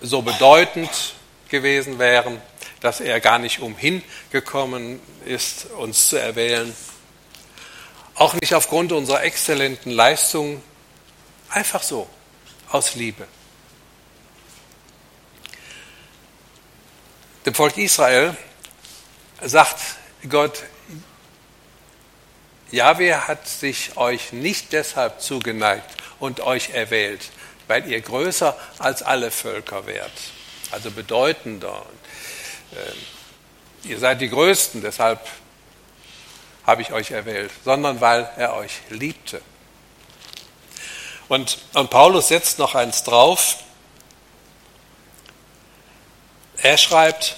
so 0.00 0.22
bedeutend 0.22 1.14
gewesen 1.48 1.98
wären, 1.98 2.40
dass 2.80 3.00
er 3.00 3.20
gar 3.20 3.38
nicht 3.38 3.60
umhin 3.60 4.02
gekommen 4.30 5.00
ist, 5.24 5.66
uns 5.72 6.08
zu 6.08 6.16
erwählen, 6.16 6.74
auch 8.14 8.34
nicht 8.34 8.54
aufgrund 8.54 8.92
unserer 8.92 9.22
exzellenten 9.22 9.92
Leistungen, 9.92 10.62
einfach 11.50 11.82
so 11.82 12.08
aus 12.70 12.94
Liebe. 12.94 13.26
Dem 17.46 17.54
Volk 17.54 17.78
Israel 17.78 18.36
sagt 19.40 19.80
Gott, 20.28 20.64
Jahwe 22.70 23.26
hat 23.26 23.48
sich 23.48 23.96
euch 23.96 24.32
nicht 24.32 24.72
deshalb 24.72 25.20
zugeneigt 25.20 25.90
und 26.20 26.40
euch 26.40 26.70
erwählt, 26.70 27.30
weil 27.66 27.90
ihr 27.90 28.00
größer 28.00 28.56
als 28.78 29.02
alle 29.02 29.30
Völker 29.30 29.86
wärt, 29.86 30.12
also 30.70 30.90
bedeutender. 30.90 31.84
Äh, 32.72 33.88
ihr 33.88 33.98
seid 33.98 34.20
die 34.20 34.28
Größten, 34.28 34.82
deshalb 34.82 35.20
habe 36.66 36.82
ich 36.82 36.92
euch 36.92 37.10
erwählt, 37.10 37.50
sondern 37.64 38.00
weil 38.02 38.28
er 38.36 38.54
euch 38.54 38.72
liebte. 38.90 39.40
Und, 41.28 41.58
und 41.74 41.90
Paulus 41.90 42.28
setzt 42.28 42.58
noch 42.58 42.74
eins 42.74 43.02
drauf. 43.02 43.56
Er 46.58 46.76
schreibt, 46.76 47.36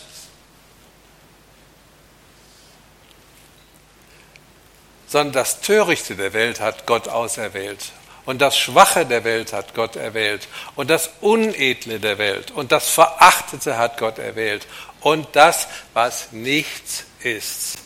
sondern 5.10 5.32
das 5.32 5.60
Törichte 5.60 6.14
der 6.14 6.32
Welt 6.32 6.60
hat 6.60 6.86
Gott 6.86 7.08
auserwählt. 7.08 7.90
Und 8.26 8.40
das 8.40 8.56
Schwache 8.56 9.04
der 9.04 9.24
Welt 9.24 9.52
hat 9.52 9.74
Gott 9.74 9.96
erwählt. 9.96 10.46
Und 10.76 10.88
das 10.88 11.10
Unedle 11.20 11.98
der 11.98 12.16
Welt 12.18 12.52
und 12.52 12.70
das 12.70 12.88
Verachtete 12.90 13.76
hat 13.76 13.98
Gott 13.98 14.18
erwählt. 14.18 14.68
Und 15.00 15.26
das, 15.32 15.66
was 15.94 16.30
nichts 16.30 17.06
ist. 17.24 17.78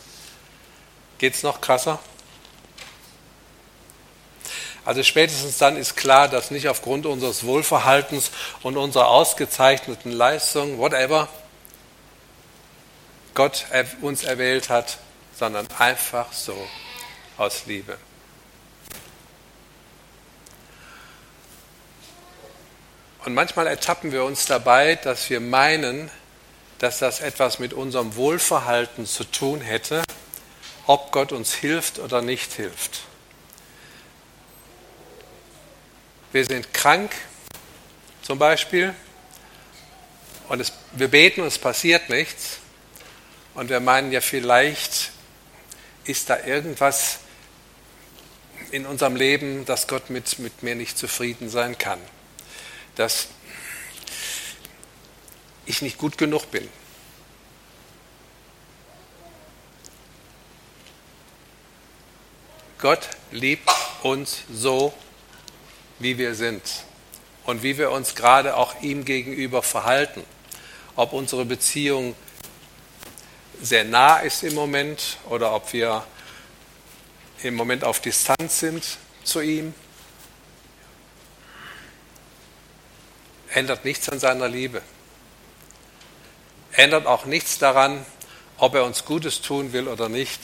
Geht's 1.17 1.43
noch 1.43 1.63
krasser? 1.63 1.99
Also 4.85 5.03
spätestens 5.03 5.57
dann 5.57 5.79
ist 5.79 5.97
klar, 5.97 6.29
dass 6.29 6.51
nicht 6.51 6.69
aufgrund 6.69 7.07
unseres 7.07 7.45
Wohlverhaltens 7.45 8.33
und 8.63 8.77
unserer 8.77 9.09
ausgezeichneten 9.09 10.13
Leistung, 10.13 10.77
whatever, 10.77 11.29
Gott 13.33 13.65
uns 14.03 14.25
erwählt 14.25 14.69
hat, 14.69 14.99
sondern 15.39 15.67
einfach 15.79 16.31
so 16.35 16.55
aus 17.37 17.67
Liebe. 17.67 17.99
Und 23.25 23.35
manchmal 23.35 23.67
ertappen 23.67 24.13
wir 24.13 24.25
uns 24.25 24.47
dabei, 24.47 24.97
dass 24.97 25.31
wir 25.31 25.41
meinen, 25.41 26.11
dass 26.79 26.99
das 26.99 27.21
etwas 27.21 27.59
mit 27.59 27.73
unserem 27.73 28.17
Wohlverhalten 28.17 29.07
zu 29.07 29.25
tun 29.25 29.61
hätte, 29.63 30.03
ob 30.87 31.11
Gott 31.13 31.33
uns 31.33 31.55
hilft 31.55 31.99
oder 31.99 32.21
nicht 32.21 32.53
hilft. 32.53 33.01
Wir 36.33 36.45
sind 36.45 36.75
krank, 36.75 37.13
zum 38.23 38.39
Beispiel, 38.39 38.95
und 40.49 40.61
es, 40.61 40.73
wir 40.93 41.09
beten 41.09 41.41
und 41.41 41.47
es 41.47 41.59
passiert 41.59 42.11
nichts. 42.11 42.59
Und 43.55 43.71
wir 43.71 43.81
meinen 43.81 44.13
ja, 44.13 44.21
vielleicht 44.21 45.11
ist 46.05 46.29
da 46.29 46.45
irgendwas 46.45 47.21
in 48.75 48.87
unserem 48.87 49.15
Leben, 49.15 49.65
dass 49.67 49.87
Gott 49.87 50.11
mit, 50.11 50.41
mit 50.41 50.65
mir 50.65 50.75
nicht 50.75 50.99
zufrieden 50.99 51.49
sein 51.49 51.79
kann. 51.79 52.01
Dass 52.97 53.29
ich 55.65 55.81
nicht 55.81 55.97
gut 55.97 56.19
genug 56.19 56.51
bin. 56.51 56.69
Gott 62.79 63.09
liebt 63.31 63.71
uns 64.03 64.39
so, 64.53 64.93
wie 66.01 66.19
wir 66.19 66.35
sind 66.35 66.63
und 67.45 67.63
wie 67.63 67.79
wir 67.79 67.93
uns 67.93 68.17
gerade 68.17 68.57
auch 68.57 68.83
ihm 68.83 69.05
gegenüber 69.05 69.63
verhalten. 69.63 70.25
Ob 70.97 71.13
unsere 71.13 71.45
Beziehung 71.45 72.17
sehr 73.63 73.85
nah 73.85 74.19
ist 74.19 74.43
im 74.43 74.55
Moment 74.55 75.19
oder 75.29 75.55
ob 75.55 75.73
wir 75.73 76.05
im 77.45 77.55
Moment 77.55 77.85
auf 77.85 78.01
Distanz 78.01 78.61
sind 78.61 78.85
zu 79.23 79.41
ihm, 79.41 79.75
ändert 83.51 83.85
nichts 83.85 84.09
an 84.09 84.19
seiner 84.19 84.49
Liebe. 84.49 84.83
Ändert 86.73 87.07
auch 87.07 87.25
nichts 87.25 87.59
daran, 87.59 88.05
ob 88.59 88.75
er 88.75 88.85
uns 88.85 89.05
Gutes 89.05 89.41
tun 89.41 89.73
will 89.73 89.89
oder 89.89 90.09
nicht. 90.09 90.41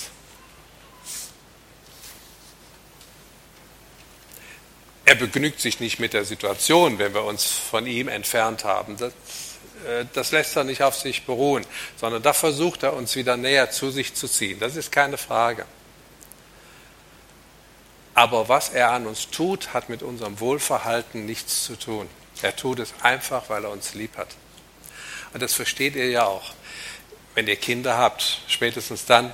Er 5.04 5.16
begnügt 5.16 5.60
sich 5.60 5.80
nicht 5.80 5.98
mit 5.98 6.12
der 6.12 6.24
Situation, 6.24 6.98
wenn 6.98 7.14
wir 7.14 7.24
uns 7.24 7.44
von 7.44 7.84
ihm 7.84 8.06
entfernt 8.06 8.64
haben. 8.64 8.96
Das, 8.96 9.12
äh, 9.88 10.04
das 10.12 10.30
lässt 10.30 10.54
er 10.54 10.62
nicht 10.62 10.84
auf 10.84 10.96
sich 10.96 11.26
beruhen, 11.26 11.66
sondern 11.96 12.22
da 12.22 12.32
versucht 12.32 12.84
er 12.84 12.92
uns 12.92 13.16
wieder 13.16 13.36
näher 13.36 13.72
zu 13.72 13.90
sich 13.90 14.14
zu 14.14 14.28
ziehen. 14.28 14.60
Das 14.60 14.76
ist 14.76 14.92
keine 14.92 15.18
Frage. 15.18 15.66
Aber 18.14 18.48
was 18.48 18.70
er 18.70 18.90
an 18.90 19.06
uns 19.06 19.30
tut, 19.30 19.72
hat 19.72 19.88
mit 19.88 20.02
unserem 20.02 20.40
Wohlverhalten 20.40 21.26
nichts 21.26 21.64
zu 21.64 21.76
tun. 21.76 22.08
Er 22.42 22.56
tut 22.56 22.78
es 22.78 22.92
einfach, 23.02 23.48
weil 23.48 23.64
er 23.64 23.70
uns 23.70 23.94
lieb 23.94 24.16
hat. 24.16 24.28
Und 25.32 25.42
das 25.42 25.54
versteht 25.54 25.94
ihr 25.94 26.10
ja 26.10 26.24
auch. 26.24 26.52
Wenn 27.34 27.46
ihr 27.46 27.56
Kinder 27.56 27.96
habt, 27.96 28.40
spätestens 28.48 29.04
dann, 29.04 29.32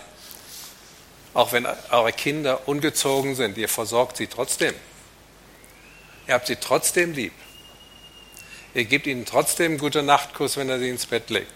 auch 1.33 1.53
wenn 1.53 1.67
eure 1.91 2.13
Kinder 2.13 2.69
ungezogen 2.69 3.35
sind, 3.35 3.57
ihr 3.59 3.69
versorgt 3.69 4.17
sie 4.17 4.27
trotzdem. 4.27 4.75
Ihr 6.27 6.35
habt 6.35 6.47
sie 6.47 6.57
trotzdem 6.57 7.13
lieb. 7.13 7.33
Ihr 8.75 8.85
gebt 8.85 9.07
ihnen 9.07 9.25
trotzdem 9.25 9.73
einen 9.73 9.79
guten 9.79 10.05
Nachtkuss, 10.05 10.57
wenn 10.57 10.69
er 10.69 10.79
sie 10.79 10.89
ins 10.89 11.07
Bett 11.07 11.31
legt. 11.31 11.53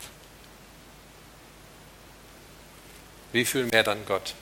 Wie 3.33 3.45
viel 3.45 3.67
mehr 3.67 3.83
dann 3.83 4.05
Gott? 4.07 4.35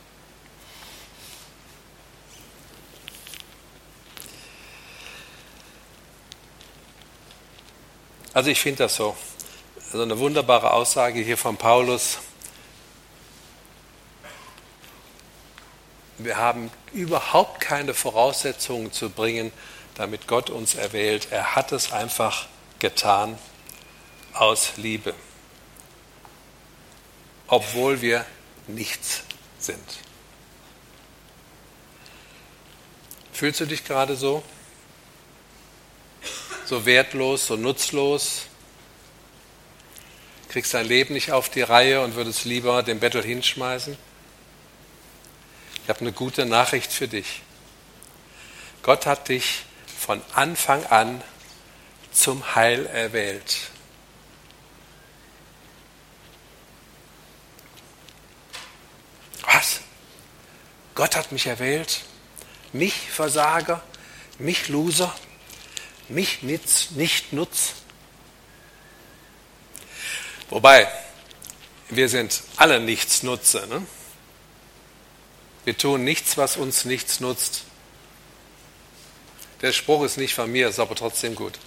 Also 8.38 8.50
ich 8.50 8.60
finde 8.60 8.84
das 8.84 8.94
so. 8.94 9.16
Also 9.86 10.00
eine 10.00 10.16
wunderbare 10.16 10.72
Aussage 10.72 11.18
hier 11.18 11.36
von 11.36 11.56
Paulus. 11.56 12.18
Wir 16.18 16.36
haben 16.36 16.70
überhaupt 16.92 17.60
keine 17.60 17.94
Voraussetzungen 17.94 18.92
zu 18.92 19.10
bringen, 19.10 19.50
damit 19.96 20.28
Gott 20.28 20.50
uns 20.50 20.76
erwählt. 20.76 21.26
Er 21.32 21.56
hat 21.56 21.72
es 21.72 21.90
einfach 21.90 22.46
getan 22.78 23.36
aus 24.34 24.74
Liebe, 24.76 25.14
obwohl 27.48 28.02
wir 28.02 28.24
nichts 28.68 29.24
sind. 29.58 29.82
Fühlst 33.32 33.58
du 33.58 33.66
dich 33.66 33.84
gerade 33.84 34.14
so? 34.14 34.44
So 36.68 36.84
wertlos, 36.84 37.46
so 37.46 37.56
nutzlos? 37.56 38.42
Kriegst 40.50 40.74
dein 40.74 40.84
Leben 40.84 41.14
nicht 41.14 41.32
auf 41.32 41.48
die 41.48 41.62
Reihe 41.62 42.02
und 42.02 42.14
würdest 42.14 42.44
lieber 42.44 42.82
den 42.82 43.00
Bettel 43.00 43.22
hinschmeißen? 43.24 43.96
Ich 45.82 45.88
habe 45.88 46.00
eine 46.00 46.12
gute 46.12 46.44
Nachricht 46.44 46.92
für 46.92 47.08
dich. 47.08 47.40
Gott 48.82 49.06
hat 49.06 49.30
dich 49.30 49.64
von 49.98 50.20
Anfang 50.34 50.84
an 50.84 51.22
zum 52.12 52.54
Heil 52.54 52.84
erwählt. 52.84 53.70
Was? 59.40 59.80
Gott 60.94 61.16
hat 61.16 61.32
mich 61.32 61.46
erwählt? 61.46 62.02
Mich 62.74 62.92
Versager? 62.92 63.82
Mich 64.38 64.68
Loser? 64.68 65.14
Mich 66.08 66.42
Nitz, 66.42 66.92
nicht 66.92 67.32
Nutz? 67.32 67.74
Wobei, 70.48 70.88
wir 71.90 72.08
sind 72.08 72.42
alle 72.56 72.80
Nichtsnutze. 72.80 73.66
Ne? 73.68 73.86
Wir 75.64 75.76
tun 75.76 76.04
nichts, 76.04 76.38
was 76.38 76.56
uns 76.56 76.86
nichts 76.86 77.20
nutzt. 77.20 77.64
Der 79.60 79.72
Spruch 79.72 80.04
ist 80.04 80.16
nicht 80.16 80.34
von 80.34 80.50
mir, 80.50 80.68
ist 80.68 80.78
aber 80.78 80.94
trotzdem 80.94 81.34
gut. 81.34 81.58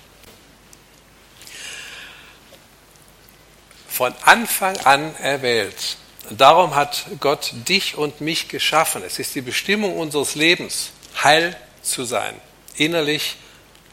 Von 3.87 4.15
Anfang 4.23 4.77
an 4.77 5.15
erwählt. 5.17 5.97
Darum 6.29 6.75
hat 6.75 7.05
Gott 7.19 7.51
dich 7.67 7.95
und 7.95 8.21
mich 8.21 8.47
geschaffen. 8.47 9.03
Es 9.03 9.19
ist 9.19 9.35
die 9.35 9.41
Bestimmung 9.41 9.97
unseres 9.97 10.35
Lebens, 10.35 10.91
heil 11.23 11.55
zu 11.81 12.05
sein, 12.05 12.39
innerlich 12.75 13.35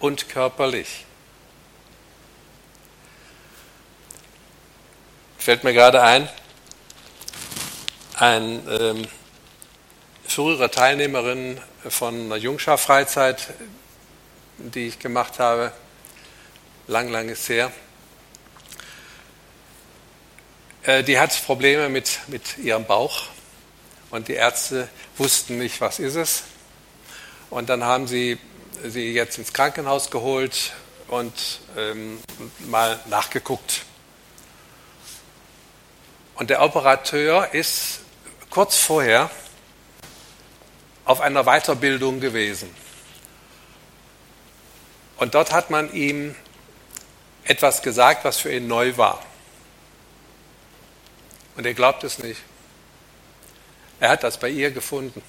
und 0.00 0.28
körperlich. 0.28 1.04
Fällt 5.38 5.64
mir 5.64 5.72
gerade 5.72 6.02
ein, 6.02 6.28
ein 8.16 8.66
ähm, 8.68 9.08
frühere 10.24 10.70
Teilnehmerin 10.70 11.60
von 11.88 12.14
einer 12.14 12.36
Jungschar-Freizeit, 12.36 13.48
die 14.58 14.88
ich 14.88 14.98
gemacht 14.98 15.38
habe, 15.38 15.72
lang, 16.86 17.08
lang 17.08 17.28
ist 17.28 17.48
her. 17.48 17.72
Äh, 20.82 21.02
die 21.04 21.18
hat 21.18 21.30
Probleme 21.44 21.88
mit, 21.88 22.18
mit 22.26 22.58
ihrem 22.58 22.84
Bauch 22.84 23.26
und 24.10 24.28
die 24.28 24.34
Ärzte 24.34 24.88
wussten 25.16 25.58
nicht, 25.58 25.80
was 25.80 25.98
ist 25.98 26.16
es. 26.16 26.44
Und 27.50 27.68
dann 27.68 27.84
haben 27.84 28.06
sie 28.06 28.38
sie 28.84 29.12
jetzt 29.12 29.38
ins 29.38 29.52
Krankenhaus 29.52 30.10
geholt 30.10 30.72
und 31.08 31.60
ähm, 31.76 32.20
mal 32.68 33.00
nachgeguckt. 33.06 33.84
Und 36.34 36.50
der 36.50 36.62
Operateur 36.62 37.52
ist 37.52 38.00
kurz 38.50 38.76
vorher 38.76 39.30
auf 41.04 41.20
einer 41.20 41.44
Weiterbildung 41.44 42.20
gewesen. 42.20 42.74
Und 45.16 45.34
dort 45.34 45.52
hat 45.52 45.70
man 45.70 45.92
ihm 45.92 46.36
etwas 47.44 47.82
gesagt, 47.82 48.24
was 48.24 48.38
für 48.38 48.52
ihn 48.52 48.68
neu 48.68 48.96
war. 48.96 49.22
Und 51.56 51.66
er 51.66 51.74
glaubt 51.74 52.04
es 52.04 52.18
nicht. 52.18 52.40
Er 53.98 54.10
hat 54.10 54.22
das 54.22 54.38
bei 54.38 54.48
ihr 54.48 54.70
gefunden. 54.70 55.22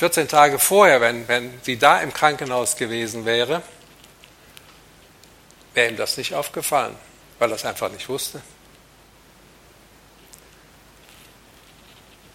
14 0.00 0.28
Tage 0.28 0.58
vorher, 0.58 1.02
wenn, 1.02 1.28
wenn 1.28 1.60
sie 1.62 1.76
da 1.76 2.00
im 2.00 2.14
Krankenhaus 2.14 2.76
gewesen 2.76 3.26
wäre, 3.26 3.62
wäre 5.74 5.90
ihm 5.90 5.98
das 5.98 6.16
nicht 6.16 6.32
aufgefallen, 6.32 6.96
weil 7.38 7.50
er 7.50 7.56
es 7.56 7.66
einfach 7.66 7.90
nicht 7.92 8.08
wusste. 8.08 8.40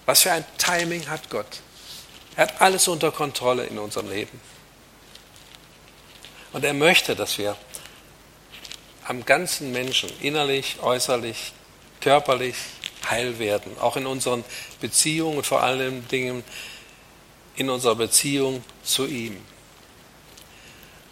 Was 0.05 0.21
für 0.21 0.31
ein 0.31 0.45
Timing 0.59 1.09
hat 1.09 1.31
Gott? 1.31 1.61
Er 2.35 2.43
hat 2.43 2.61
alles 2.61 2.87
unter 2.87 3.11
Kontrolle 3.11 3.65
in 3.65 3.79
unserem 3.79 4.11
Leben. 4.11 4.39
Und 6.53 6.63
er 6.63 6.75
möchte, 6.75 7.15
dass 7.15 7.39
wir 7.39 7.57
am 9.07 9.25
ganzen 9.25 9.71
Menschen, 9.71 10.11
innerlich, 10.21 10.83
äußerlich, 10.83 11.51
körperlich 11.99 12.57
heil 13.09 13.39
werden, 13.39 13.75
auch 13.79 13.97
in 13.97 14.05
unseren 14.05 14.45
Beziehungen 14.81 15.37
und 15.37 15.47
vor 15.47 15.63
allen 15.63 16.07
Dingen 16.09 16.43
in 17.55 17.69
unserer 17.69 17.95
Beziehung 17.95 18.63
zu 18.83 19.05
ihm. 19.07 19.37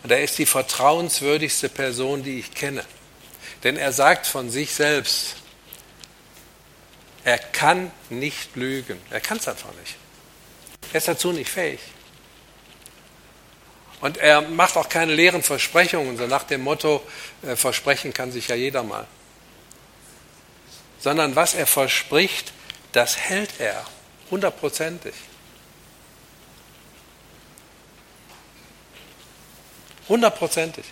Und 0.04 0.12
er 0.12 0.22
ist 0.22 0.38
die 0.38 0.46
vertrauenswürdigste 0.46 1.70
Person, 1.70 2.24
die 2.24 2.40
ich 2.40 2.54
kenne. 2.54 2.84
Denn 3.64 3.78
er 3.78 3.94
sagt 3.94 4.28
von 4.28 4.50
sich 4.50 4.74
selbst, 4.74 5.36
er 7.24 7.38
kann 7.38 7.92
nicht 8.10 8.56
lügen. 8.56 9.00
Er 9.10 9.22
kann 9.22 9.38
es 9.38 9.48
einfach 9.48 9.74
nicht. 9.80 9.96
Er 10.92 10.98
ist 10.98 11.08
dazu 11.08 11.32
nicht 11.32 11.50
fähig. 11.50 11.80
Und 14.02 14.18
er 14.18 14.42
macht 14.42 14.76
auch 14.76 14.90
keine 14.90 15.16
leeren 15.16 15.42
Versprechungen, 15.42 16.18
so 16.18 16.28
nach 16.28 16.44
dem 16.44 16.62
Motto, 16.62 17.02
äh, 17.42 17.56
versprechen 17.56 18.14
kann 18.14 18.34
sich 18.34 18.50
ja 18.50 18.56
jeder 18.56 18.84
mal. 18.84 19.08
Sondern 21.00 21.38
was 21.38 21.54
er 21.54 21.66
verspricht, 21.66 22.52
das 22.92 23.16
hält 23.18 23.62
er 23.62 23.86
hundertprozentig. 24.30 25.14
Hundertprozentig. 30.10 30.86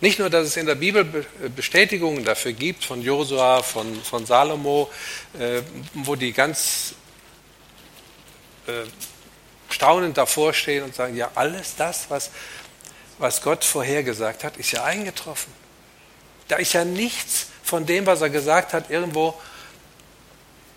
Nicht 0.00 0.18
nur, 0.18 0.30
dass 0.30 0.46
es 0.46 0.56
in 0.56 0.66
der 0.66 0.76
Bibel 0.76 1.26
Bestätigungen 1.54 2.24
dafür 2.24 2.52
gibt, 2.52 2.84
von 2.84 3.02
Josua, 3.02 3.62
von, 3.62 4.02
von 4.02 4.24
Salomo, 4.24 4.90
äh, 5.38 5.60
wo 5.92 6.16
die 6.16 6.32
ganz 6.32 6.94
äh, 8.66 8.84
staunend 9.68 10.16
davor 10.16 10.54
stehen 10.54 10.84
und 10.84 10.94
sagen, 10.94 11.16
ja, 11.16 11.30
alles 11.34 11.76
das, 11.76 12.08
was, 12.08 12.30
was 13.18 13.42
Gott 13.42 13.62
vorhergesagt 13.62 14.42
hat, 14.42 14.56
ist 14.56 14.72
ja 14.72 14.84
eingetroffen. 14.84 15.52
Da 16.48 16.56
ist 16.56 16.72
ja 16.72 16.84
nichts 16.84 17.48
von 17.62 17.84
dem, 17.84 18.06
was 18.06 18.22
er 18.22 18.30
gesagt 18.30 18.72
hat, 18.72 18.90
irgendwo 18.90 19.38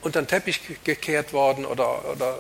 unter 0.02 0.22
den 0.22 0.28
Teppich 0.28 0.60
gekehrt 0.84 1.32
worden 1.32 1.66
oder, 1.66 2.04
oder 2.12 2.40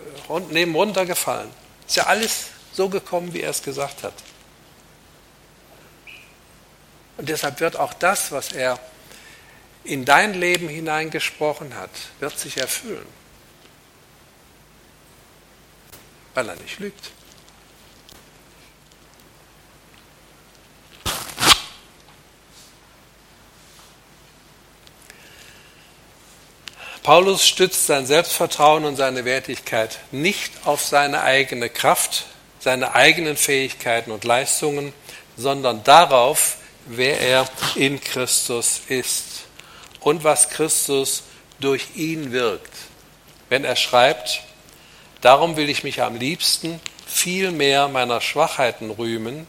neben 0.52 0.76
runtergefallen. 0.76 1.50
Ist 1.88 1.96
ja 1.96 2.08
alles 2.08 2.48
so 2.74 2.90
gekommen, 2.90 3.34
wie 3.34 3.42
er 3.42 3.52
es 3.52 3.64
gesagt 3.64 4.04
hat. 4.04 4.14
Und 7.18 7.30
deshalb 7.30 7.60
wird 7.60 7.78
auch 7.78 7.94
das, 7.94 8.32
was 8.32 8.52
er 8.52 8.80
in 9.84 10.06
dein 10.06 10.34
Leben 10.34 10.68
hineingesprochen 10.68 11.76
hat, 11.76 11.92
wird 12.20 12.38
sich 12.38 12.58
erfüllen. 12.58 13.06
Weil 16.34 16.50
er 16.50 16.56
nicht 16.56 16.80
lügt. 16.80 17.12
Paulus 27.04 27.46
stützt 27.46 27.86
sein 27.86 28.06
Selbstvertrauen 28.06 28.86
und 28.86 28.96
seine 28.96 29.26
Wertigkeit 29.26 30.00
nicht 30.12 30.66
auf 30.66 30.82
seine 30.82 31.22
eigene 31.22 31.70
Kraft, 31.70 32.26
seine 32.64 32.96
eigenen 32.96 33.36
Fähigkeiten 33.36 34.10
und 34.12 34.24
Leistungen, 34.24 34.94
sondern 35.36 35.84
darauf, 35.84 36.56
wer 36.86 37.20
er 37.20 37.46
in 37.76 38.00
Christus 38.00 38.84
ist 38.88 39.48
und 40.00 40.24
was 40.24 40.50
Christus 40.50 41.24
durch 41.60 41.88
ihn 41.96 42.32
wirkt. 42.32 42.74
Wenn 43.50 43.66
er 43.66 43.76
schreibt, 43.76 44.44
darum 45.20 45.58
will 45.58 45.70
ich 45.70 45.84
mich 45.84 46.02
am 46.02 46.16
liebsten 46.16 46.80
viel 47.06 47.52
mehr 47.52 47.90
meiner 47.90 48.22
Schwachheiten 48.22 48.92
rühmen, 48.92 49.46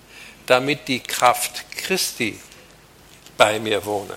damit 0.46 0.88
die 0.88 1.00
Kraft 1.00 1.64
Christi 1.77 2.40
bei 3.37 3.61
mir 3.61 3.85
wohne. 3.85 4.16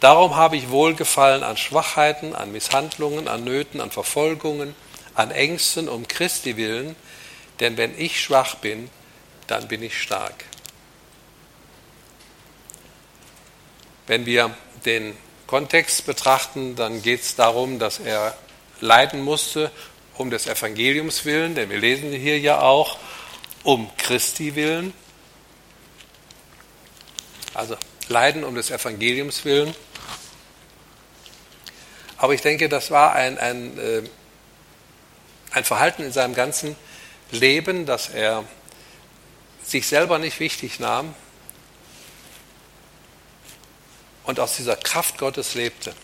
Darum 0.00 0.34
habe 0.34 0.56
ich 0.56 0.70
Wohlgefallen 0.70 1.42
an 1.42 1.58
Schwachheiten, 1.58 2.34
an 2.34 2.52
Misshandlungen, 2.52 3.28
an 3.28 3.44
Nöten, 3.44 3.82
an 3.82 3.90
Verfolgungen, 3.90 4.74
an 5.14 5.30
Ängsten 5.30 5.90
um 5.90 6.08
Christi 6.08 6.56
willen, 6.56 6.96
denn 7.60 7.76
wenn 7.76 7.98
ich 7.98 8.20
schwach 8.20 8.56
bin, 8.56 8.90
dann 9.46 9.68
bin 9.68 9.82
ich 9.82 10.00
stark. 10.00 10.44
Wenn 14.06 14.26
wir 14.26 14.54
den 14.84 15.16
Kontext 15.46 16.06
betrachten, 16.06 16.76
dann 16.76 17.02
geht 17.02 17.22
es 17.22 17.36
darum, 17.36 17.78
dass 17.78 17.98
er 18.00 18.36
leiden 18.80 19.22
musste 19.22 19.70
um 20.14 20.30
des 20.30 20.46
Evangeliums 20.46 21.24
willen, 21.24 21.54
denn 21.54 21.70
wir 21.70 21.78
lesen 21.78 22.12
hier 22.12 22.38
ja 22.38 22.60
auch 22.60 22.98
um 23.62 23.90
Christi 23.96 24.54
willen. 24.54 24.92
Also 27.54 27.76
leiden 28.08 28.44
um 28.44 28.54
des 28.54 28.70
Evangeliums 28.70 29.44
willen. 29.44 29.74
Aber 32.16 32.34
ich 32.34 32.42
denke, 32.42 32.68
das 32.68 32.90
war 32.90 33.14
ein, 33.14 33.38
ein, 33.38 33.78
äh, 33.78 34.02
ein 35.52 35.64
Verhalten 35.64 36.02
in 36.02 36.12
seinem 36.12 36.34
ganzen 36.34 36.76
Leben, 37.34 37.84
dass 37.84 38.08
er 38.08 38.44
sich 39.62 39.86
selber 39.86 40.18
nicht 40.18 40.40
wichtig 40.40 40.80
nahm, 40.80 41.14
und 44.24 44.40
aus 44.40 44.56
dieser 44.56 44.76
Kraft 44.76 45.18
Gottes 45.18 45.54
lebte. 45.54 45.94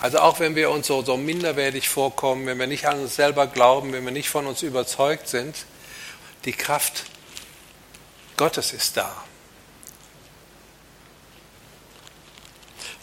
Also 0.00 0.20
auch 0.20 0.40
wenn 0.40 0.54
wir 0.54 0.70
uns 0.70 0.86
so, 0.86 1.02
so 1.02 1.16
minderwertig 1.16 1.88
vorkommen, 1.88 2.46
wenn 2.46 2.58
wir 2.58 2.66
nicht 2.66 2.86
an 2.86 3.00
uns 3.00 3.16
selber 3.16 3.46
glauben, 3.46 3.92
wenn 3.92 4.04
wir 4.04 4.12
nicht 4.12 4.30
von 4.30 4.46
uns 4.46 4.62
überzeugt 4.62 5.28
sind, 5.28 5.66
die 6.44 6.52
Kraft 6.52 7.04
Gottes 8.36 8.72
ist 8.72 8.96
da. 8.96 9.24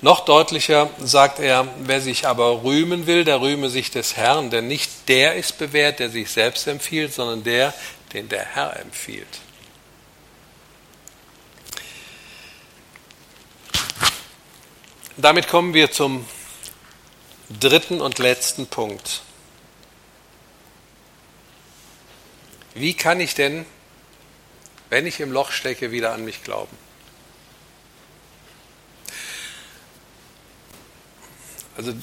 Noch 0.02 0.26
deutlicher 0.26 0.90
sagt 1.00 1.40
er, 1.40 1.68
wer 1.80 2.02
sich 2.02 2.28
aber 2.28 2.64
rühmen 2.64 3.08
will, 3.08 3.24
der 3.24 3.42
rühme 3.42 3.70
sich 3.70 3.92
des 3.92 4.18
Herrn, 4.18 4.50
denn 4.50 4.68
nicht 4.68 5.08
der 5.08 5.36
ist 5.36 5.58
bewährt, 5.58 6.00
der 6.00 6.10
sich 6.10 6.30
selbst 6.30 6.68
empfiehlt, 6.68 7.14
sondern 7.14 7.44
der, 7.44 7.74
den 8.14 8.30
der 8.30 8.46
Herr 8.46 8.80
empfiehlt. 8.80 9.28
Damit 15.18 15.48
kommen 15.48 15.74
wir 15.74 15.92
zum 15.92 16.26
dritten 17.60 18.02
und 18.02 18.20
letzten 18.20 18.68
Punkt. 18.68 19.22
Wie 22.74 22.94
kann 22.94 23.22
ich 23.22 23.34
denn, 23.34 23.66
wenn 24.90 25.08
ich 25.08 25.22
im 25.22 25.32
Loch 25.32 25.52
stecke, 25.52 25.92
wieder 25.92 26.12
an 26.12 26.26
mich 26.26 26.44
glauben? 26.44 26.85
Also 31.78 31.94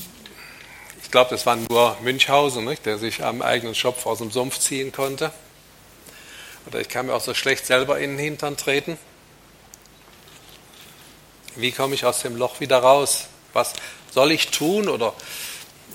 ich 1.02 1.10
glaube, 1.10 1.30
das 1.30 1.46
war 1.46 1.56
nur 1.56 1.96
Münchhausen, 2.02 2.64
nicht, 2.64 2.86
der 2.86 2.98
sich 2.98 3.22
am 3.22 3.42
eigenen 3.42 3.74
Schopf 3.74 4.06
aus 4.06 4.18
dem 4.18 4.30
Sumpf 4.30 4.58
ziehen 4.58 4.92
konnte. 4.92 5.32
Oder 6.66 6.80
ich 6.80 6.88
kann 6.88 7.06
mir 7.06 7.14
auch 7.14 7.20
so 7.20 7.34
schlecht 7.34 7.66
selber 7.66 7.98
in 7.98 8.10
den 8.10 8.18
Hintern 8.18 8.56
treten. 8.56 8.98
Wie 11.56 11.72
komme 11.72 11.94
ich 11.94 12.04
aus 12.04 12.20
dem 12.22 12.36
Loch 12.36 12.60
wieder 12.60 12.78
raus? 12.78 13.26
Was 13.52 13.74
soll 14.10 14.32
ich 14.32 14.48
tun 14.48 14.88
oder, 14.88 15.14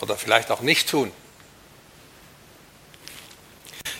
oder 0.01 0.17
vielleicht 0.17 0.51
auch 0.51 0.61
nicht 0.61 0.89
tun? 0.89 1.11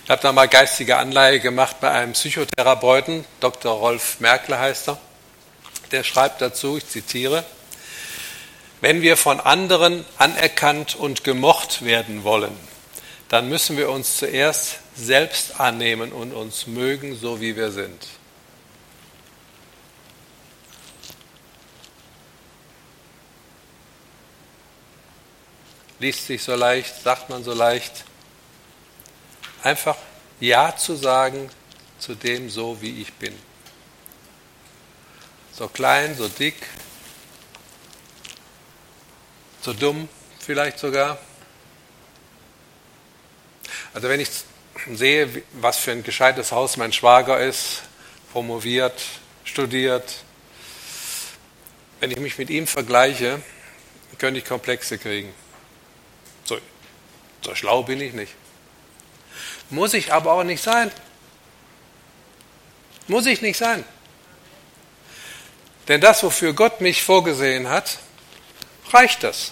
Ich 0.04 0.10
habe 0.10 0.22
da 0.22 0.32
mal 0.32 0.48
geistige 0.48 0.98
Anleihe 0.98 1.40
gemacht 1.40 1.82
bei 1.82 1.92
einem 1.92 2.14
Psychotherapeuten, 2.14 3.26
Dr. 3.40 3.74
Rolf 3.74 4.20
Merkle 4.20 4.58
heißt 4.58 4.90
er. 4.90 5.00
der 5.92 6.04
schreibt 6.04 6.42
dazu, 6.42 6.78
ich 6.78 6.88
zitiere, 6.88 7.44
wenn 8.82 9.02
wir 9.02 9.18
von 9.18 9.40
anderen 9.40 10.06
anerkannt 10.18 10.96
und 10.96 11.24
gemocht 11.24 11.84
werden 11.84 12.24
wollen, 12.24 12.56
dann 13.30 13.50
müssen 13.50 13.78
wir 13.78 13.90
uns 13.90 14.18
zuerst 14.18 14.80
selbst 14.96 15.60
annehmen 15.60 16.12
und 16.12 16.34
uns 16.34 16.68
mögen, 16.68 17.16
so 17.16 17.42
wie 17.42 17.56
wir 17.56 17.72
sind. 17.72 18.08
Liest 26.00 26.28
sich 26.28 26.44
so 26.44 26.56
leicht, 26.56 27.04
sagt 27.04 27.30
man 27.30 27.44
so 27.44 27.54
leicht. 27.54 28.06
Einfach 29.64 29.98
Ja 30.40 30.76
zu 30.78 30.96
sagen 30.96 31.50
zu 31.98 32.14
dem, 32.14 32.50
so 32.50 32.80
wie 32.82 33.02
ich 33.02 33.12
bin. 33.14 33.34
So 35.52 35.68
klein, 35.68 36.16
so 36.16 36.28
dick, 36.28 36.56
so 39.68 39.74
dumm 39.74 40.08
vielleicht 40.40 40.80
sogar. 40.80 41.18
Also 43.94 44.08
wenn 44.08 44.22
ich 44.22 44.30
sehe, 44.94 45.44
was 45.52 45.78
für 45.78 45.92
ein 45.92 46.04
gescheites 46.04 46.54
Haus 46.54 46.78
mein 46.78 46.94
Schwager 46.94 47.38
ist, 47.42 47.82
promoviert, 48.32 48.94
studiert, 49.44 50.24
wenn 52.00 52.12
ich 52.12 52.20
mich 52.20 52.38
mit 52.38 52.50
ihm 52.50 52.66
vergleiche, 52.66 53.42
könnte 54.18 54.40
ich 54.40 54.46
Komplexe 54.46 54.98
kriegen. 54.98 55.34
So, 56.46 56.58
so 57.42 57.54
schlau 57.54 57.84
bin 57.84 58.00
ich 58.00 58.14
nicht. 58.14 58.36
Muss 59.70 59.94
ich 59.94 60.14
aber 60.14 60.32
auch 60.32 60.46
nicht 60.46 60.64
sein. 60.64 60.90
Muss 63.10 63.26
ich 63.26 63.42
nicht 63.42 63.58
sein. 63.58 63.84
Denn 65.90 66.00
das, 66.00 66.24
wofür 66.24 66.54
Gott 66.54 66.80
mich 66.80 67.04
vorgesehen 67.04 67.68
hat, 67.68 68.00
reicht 68.94 69.24
das. 69.24 69.52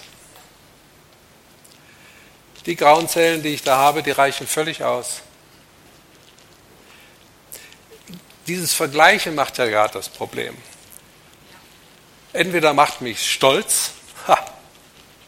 Die 2.66 2.74
grauen 2.74 3.08
Zellen, 3.08 3.42
die 3.42 3.54
ich 3.54 3.62
da 3.62 3.76
habe, 3.76 4.02
die 4.02 4.10
reichen 4.10 4.46
völlig 4.46 4.82
aus. 4.82 5.22
Dieses 8.48 8.74
Vergleichen 8.74 9.34
macht 9.34 9.58
ja 9.58 9.66
gerade 9.66 9.94
das 9.94 10.08
Problem. 10.08 10.56
Entweder 12.32 12.74
macht 12.74 13.00
mich 13.00 13.32
stolz, 13.32 13.92
ha, 14.26 14.38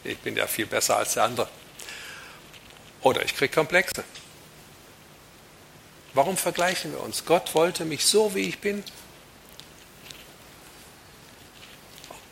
ich 0.03 0.17
bin 0.19 0.35
ja 0.35 0.47
viel 0.47 0.65
besser 0.65 0.97
als 0.97 1.13
der 1.13 1.23
andere, 1.23 1.49
oder 3.01 3.23
ich 3.23 3.35
kriege 3.35 3.53
Komplexe. 3.53 4.03
Warum 6.13 6.37
vergleichen 6.37 6.91
wir 6.91 7.01
uns? 7.01 7.25
Gott 7.25 7.55
wollte 7.55 7.85
mich 7.85 8.05
so, 8.05 8.35
wie 8.35 8.41
ich 8.41 8.59
bin. 8.59 8.83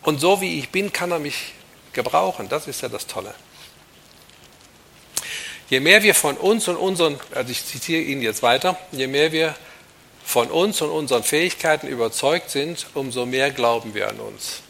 Und 0.02 0.20
so, 0.20 0.42
wie 0.42 0.60
ich 0.60 0.70
bin, 0.70 0.92
kann 0.92 1.12
er 1.12 1.20
mich 1.20 1.54
gebrauchen. 1.94 2.50
Das 2.50 2.68
ist 2.68 2.82
ja 2.82 2.90
das 2.90 3.08
Tolle. 3.08 3.36
Je 5.70 5.82
mehr 5.82 6.02
wir 6.02 6.16
von 6.16 6.38
uns 6.38 6.68
und 6.68 6.78
unseren, 6.78 7.20
also 7.34 7.52
ich 7.52 7.66
zitiere 7.66 8.02
ihn 8.02 8.22
jetzt 8.22 8.42
weiter, 8.42 8.78
je 8.92 9.08
mehr 9.08 9.34
wir 9.34 9.56
von 10.24 10.50
uns 10.50 10.82
und 10.82 10.90
unseren 10.90 11.24
Fähigkeiten 11.24 11.88
überzeugt 11.88 12.50
sind, 12.50 12.88
umso 12.94 13.26
mehr 13.26 13.52
glauben 13.52 13.94
wir 13.94 14.10
an 14.10 14.20
uns. 14.20 14.62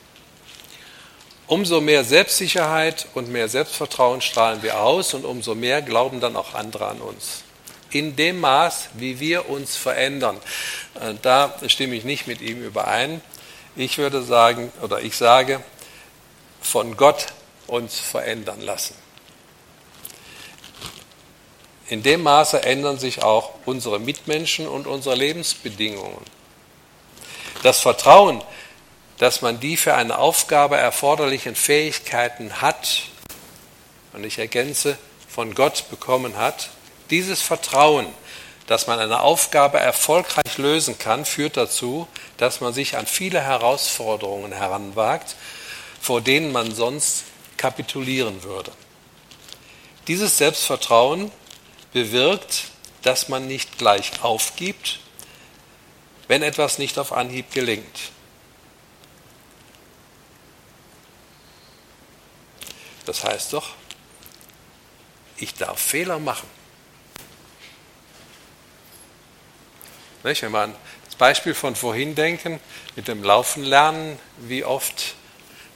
Umso 1.47 1.81
mehr 1.81 2.03
Selbstsicherheit 2.03 3.07
und 3.13 3.31
mehr 3.31 3.47
Selbstvertrauen 3.47 4.21
strahlen 4.21 4.63
wir 4.63 4.81
aus 4.81 5.13
und 5.13 5.23
umso 5.23 5.55
mehr 5.55 5.81
glauben 5.81 6.19
dann 6.19 6.35
auch 6.35 6.53
andere 6.53 6.87
an 6.87 6.99
uns. 6.99 7.43
In 7.89 8.15
dem 8.15 8.41
Maß, 8.41 8.89
wie 8.95 9.19
wir 9.19 9.49
uns 9.49 9.77
verändern. 9.77 10.37
Äh, 10.99 11.13
da 11.21 11.55
stimme 11.67 11.95
ich 11.95 12.03
nicht 12.03 12.27
mit 12.27 12.41
ihm 12.41 12.61
überein. 12.63 13.21
Ich 13.77 13.97
würde 13.97 14.23
sagen, 14.23 14.73
oder 14.81 14.99
ich 14.99 15.15
sage, 15.15 15.63
von 16.59 16.97
Gott 16.97 17.27
uns 17.67 17.97
verändern 17.97 18.61
lassen. 18.61 19.06
In 21.89 22.03
dem 22.03 22.23
Maße 22.23 22.63
ändern 22.63 22.99
sich 22.99 23.23
auch 23.23 23.53
unsere 23.65 23.99
Mitmenschen 23.99 24.67
und 24.67 24.87
unsere 24.87 25.15
Lebensbedingungen. 25.15 26.21
Das 27.63 27.79
Vertrauen, 27.79 28.43
dass 29.17 29.41
man 29.41 29.59
die 29.59 29.77
für 29.77 29.95
eine 29.95 30.19
Aufgabe 30.19 30.77
erforderlichen 30.77 31.55
Fähigkeiten 31.55 32.61
hat, 32.61 33.03
und 34.13 34.23
ich 34.25 34.37
ergänze, 34.37 34.97
von 35.29 35.55
Gott 35.55 35.85
bekommen 35.89 36.37
hat, 36.37 36.69
dieses 37.09 37.41
Vertrauen, 37.41 38.07
dass 38.67 38.87
man 38.87 38.99
eine 38.99 39.21
Aufgabe 39.21 39.79
erfolgreich 39.79 40.57
lösen 40.57 40.99
kann, 40.99 41.23
führt 41.23 41.55
dazu, 41.55 42.07
dass 42.35 42.59
man 42.59 42.73
sich 42.73 42.97
an 42.97 43.07
viele 43.07 43.41
Herausforderungen 43.41 44.51
heranwagt, 44.51 45.35
vor 46.01 46.19
denen 46.19 46.51
man 46.51 46.75
sonst 46.75 47.23
kapitulieren 47.55 48.43
würde. 48.43 48.71
Dieses 50.07 50.37
Selbstvertrauen 50.37 51.31
bewirkt, 51.97 52.65
dass 53.01 53.27
man 53.27 53.47
nicht 53.47 53.79
gleich 53.79 54.21
aufgibt, 54.21 54.99
wenn 56.27 56.43
etwas 56.43 56.77
nicht 56.77 56.99
auf 56.99 57.11
Anhieb 57.11 57.51
gelingt. 57.51 58.11
Das 63.05 63.23
heißt 63.23 63.53
doch, 63.53 63.69
ich 65.37 65.55
darf 65.55 65.79
Fehler 65.79 66.19
machen. 66.19 66.47
Wenn 70.21 70.35
wir 70.35 70.59
an 70.59 70.75
das 71.05 71.15
Beispiel 71.15 71.55
von 71.55 71.75
vorhin 71.75 72.13
denken, 72.13 72.59
mit 72.95 73.07
dem 73.07 73.23
Laufen 73.23 73.63
lernen, 73.63 74.19
wie 74.37 74.63
oft 74.63 75.15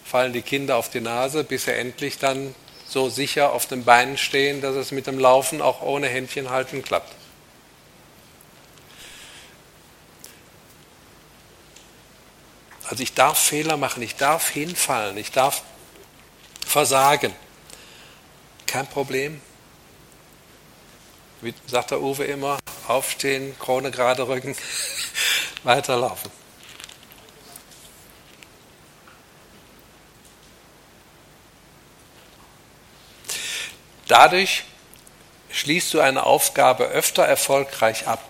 fallen 0.05 0.34
die 0.34 0.43
Kinder 0.43 0.78
auf 0.78 0.91
die 0.91 1.01
Nase, 1.01 1.43
bis 1.43 1.65
sie 1.65 1.74
endlich 1.74 2.19
dann 2.19 2.53
so 2.92 3.10
sicher 3.10 3.54
auf 3.54 3.68
den 3.68 3.86
Beinen 3.86 4.18
stehen, 4.18 4.60
dass 4.60 4.76
es 4.76 4.92
mit 4.92 5.08
dem 5.08 5.18
Laufen 5.18 5.62
auch 5.62 5.82
ohne 5.82 6.08
Händchen 6.08 6.50
halten 6.50 6.84
klappt. 6.84 7.16
Also 12.89 13.02
ich 13.04 13.14
darf 13.14 13.38
Fehler 13.38 13.78
machen, 13.78 14.04
ich 14.04 14.18
darf 14.18 14.50
hinfallen, 14.50 15.16
ich 15.16 15.32
darf 15.32 15.64
versagen. 16.68 17.34
Kein 18.68 18.88
Problem. 18.88 19.42
Wie 21.39 21.54
sagt 21.68 21.92
der 21.92 22.02
Uwe 22.02 22.26
immer, 22.26 22.60
aufstehen, 22.89 23.58
Krone 23.58 23.92
gerade 23.92 24.28
rücken, 24.28 24.56
weiterlaufen. 25.64 26.41
Dadurch 34.12 34.66
schließt 35.51 35.93
du 35.93 36.01
eine 36.01 36.26
Aufgabe 36.26 36.84
öfter 36.84 37.24
erfolgreich 37.24 38.07
ab. 38.07 38.22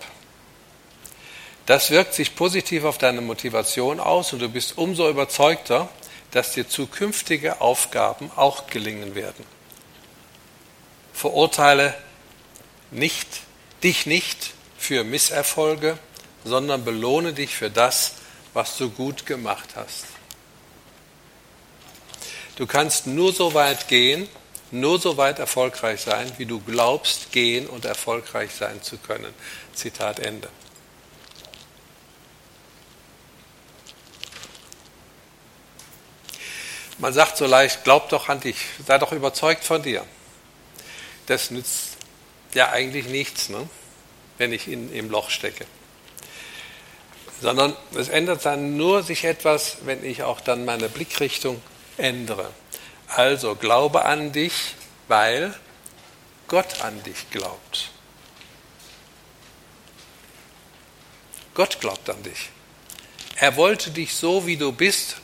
Das 1.66 1.90
wirkt 1.90 2.14
sich 2.14 2.36
positiv 2.36 2.84
auf 2.84 2.98
deine 2.98 3.20
Motivation 3.20 3.98
aus 3.98 4.32
und 4.32 4.38
du 4.38 4.48
bist 4.48 4.78
umso 4.78 5.10
überzeugter, 5.10 5.88
dass 6.30 6.52
dir 6.52 6.68
zukünftige 6.68 7.60
Aufgaben 7.60 8.30
auch 8.36 8.68
gelingen 8.68 9.16
werden. 9.16 9.44
Verurteile 11.12 11.96
nicht, 12.92 13.26
dich 13.82 14.06
nicht 14.06 14.52
für 14.78 15.02
Misserfolge, 15.02 15.98
sondern 16.44 16.84
belohne 16.84 17.32
dich 17.32 17.56
für 17.56 17.70
das, 17.70 18.12
was 18.52 18.76
du 18.76 18.88
gut 18.88 19.26
gemacht 19.26 19.70
hast. 19.74 20.04
Du 22.54 22.68
kannst 22.68 23.08
nur 23.08 23.32
so 23.32 23.54
weit 23.54 23.88
gehen, 23.88 24.28
nur 24.72 24.98
so 24.98 25.16
weit 25.18 25.38
erfolgreich 25.38 26.00
sein, 26.00 26.32
wie 26.38 26.46
du 26.46 26.60
glaubst, 26.60 27.30
gehen 27.30 27.66
und 27.66 27.84
erfolgreich 27.84 28.50
sein 28.52 28.82
zu 28.82 28.96
können. 28.96 29.32
Zitat 29.74 30.18
Ende. 30.18 30.48
Man 36.98 37.12
sagt 37.12 37.36
so 37.36 37.46
leicht, 37.46 37.84
glaub 37.84 38.08
doch 38.08 38.28
an 38.28 38.40
dich, 38.40 38.56
sei 38.86 38.96
doch 38.96 39.12
überzeugt 39.12 39.64
von 39.64 39.82
dir. 39.82 40.06
Das 41.26 41.50
nützt 41.50 41.96
ja 42.54 42.70
eigentlich 42.70 43.06
nichts, 43.06 43.48
ne? 43.48 43.68
wenn 44.38 44.52
ich 44.52 44.68
in, 44.68 44.92
im 44.92 45.10
Loch 45.10 45.28
stecke. 45.28 45.66
Sondern 47.40 47.76
es 47.94 48.08
ändert 48.08 48.44
dann 48.46 48.76
nur 48.76 49.02
sich 49.02 49.24
etwas, 49.24 49.78
wenn 49.84 50.04
ich 50.04 50.22
auch 50.22 50.40
dann 50.40 50.64
meine 50.64 50.88
Blickrichtung 50.88 51.60
ändere. 51.96 52.50
Also 53.08 53.54
glaube 53.54 54.04
an 54.04 54.32
dich, 54.32 54.74
weil 55.08 55.54
Gott 56.48 56.82
an 56.82 57.02
dich 57.02 57.30
glaubt. 57.30 57.90
Gott 61.54 61.80
glaubt 61.80 62.08
an 62.08 62.22
dich. 62.22 62.50
Er 63.36 63.56
wollte 63.56 63.90
dich 63.90 64.14
so, 64.14 64.46
wie 64.46 64.56
du 64.56 64.72
bist, 64.72 65.16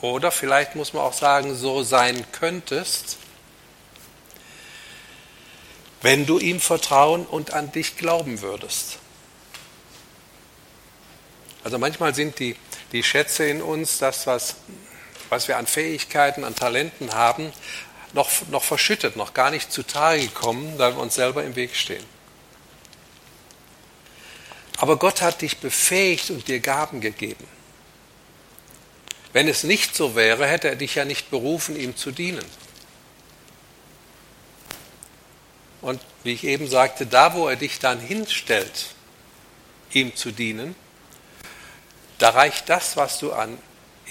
oder 0.00 0.32
vielleicht 0.32 0.74
muss 0.74 0.92
man 0.92 1.02
auch 1.02 1.12
sagen, 1.12 1.54
so 1.54 1.82
sein 1.82 2.24
könntest, 2.32 3.18
wenn 6.02 6.26
du 6.26 6.38
ihm 6.38 6.60
vertrauen 6.60 7.24
und 7.24 7.52
an 7.52 7.70
dich 7.70 7.96
glauben 7.96 8.40
würdest. 8.40 8.98
Also 11.62 11.78
manchmal 11.78 12.14
sind 12.14 12.40
die, 12.40 12.56
die 12.90 13.04
Schätze 13.04 13.44
in 13.44 13.62
uns, 13.62 13.98
das, 13.98 14.26
was, 14.26 14.56
was 15.32 15.48
wir 15.48 15.56
an 15.56 15.66
Fähigkeiten, 15.66 16.44
an 16.44 16.54
Talenten 16.54 17.14
haben, 17.14 17.54
noch, 18.12 18.28
noch 18.50 18.62
verschüttet, 18.62 19.16
noch 19.16 19.32
gar 19.32 19.50
nicht 19.50 19.72
zutage 19.72 20.26
gekommen, 20.26 20.76
da 20.76 20.94
wir 20.94 21.00
uns 21.00 21.14
selber 21.14 21.42
im 21.42 21.56
Weg 21.56 21.74
stehen. 21.74 22.04
Aber 24.76 24.98
Gott 24.98 25.22
hat 25.22 25.40
dich 25.40 25.56
befähigt 25.56 26.28
und 26.28 26.48
dir 26.48 26.60
Gaben 26.60 27.00
gegeben. 27.00 27.46
Wenn 29.32 29.48
es 29.48 29.64
nicht 29.64 29.96
so 29.96 30.14
wäre, 30.16 30.46
hätte 30.46 30.68
er 30.68 30.76
dich 30.76 30.96
ja 30.96 31.06
nicht 31.06 31.30
berufen, 31.30 31.80
ihm 31.80 31.96
zu 31.96 32.10
dienen. 32.10 32.44
Und 35.80 35.98
wie 36.24 36.34
ich 36.34 36.44
eben 36.44 36.68
sagte, 36.68 37.06
da 37.06 37.32
wo 37.32 37.48
er 37.48 37.56
dich 37.56 37.78
dann 37.78 38.00
hinstellt, 38.00 38.88
ihm 39.94 40.14
zu 40.14 40.30
dienen, 40.30 40.74
da 42.18 42.28
reicht 42.28 42.68
das, 42.68 42.98
was 42.98 43.18
du 43.18 43.32
an 43.32 43.56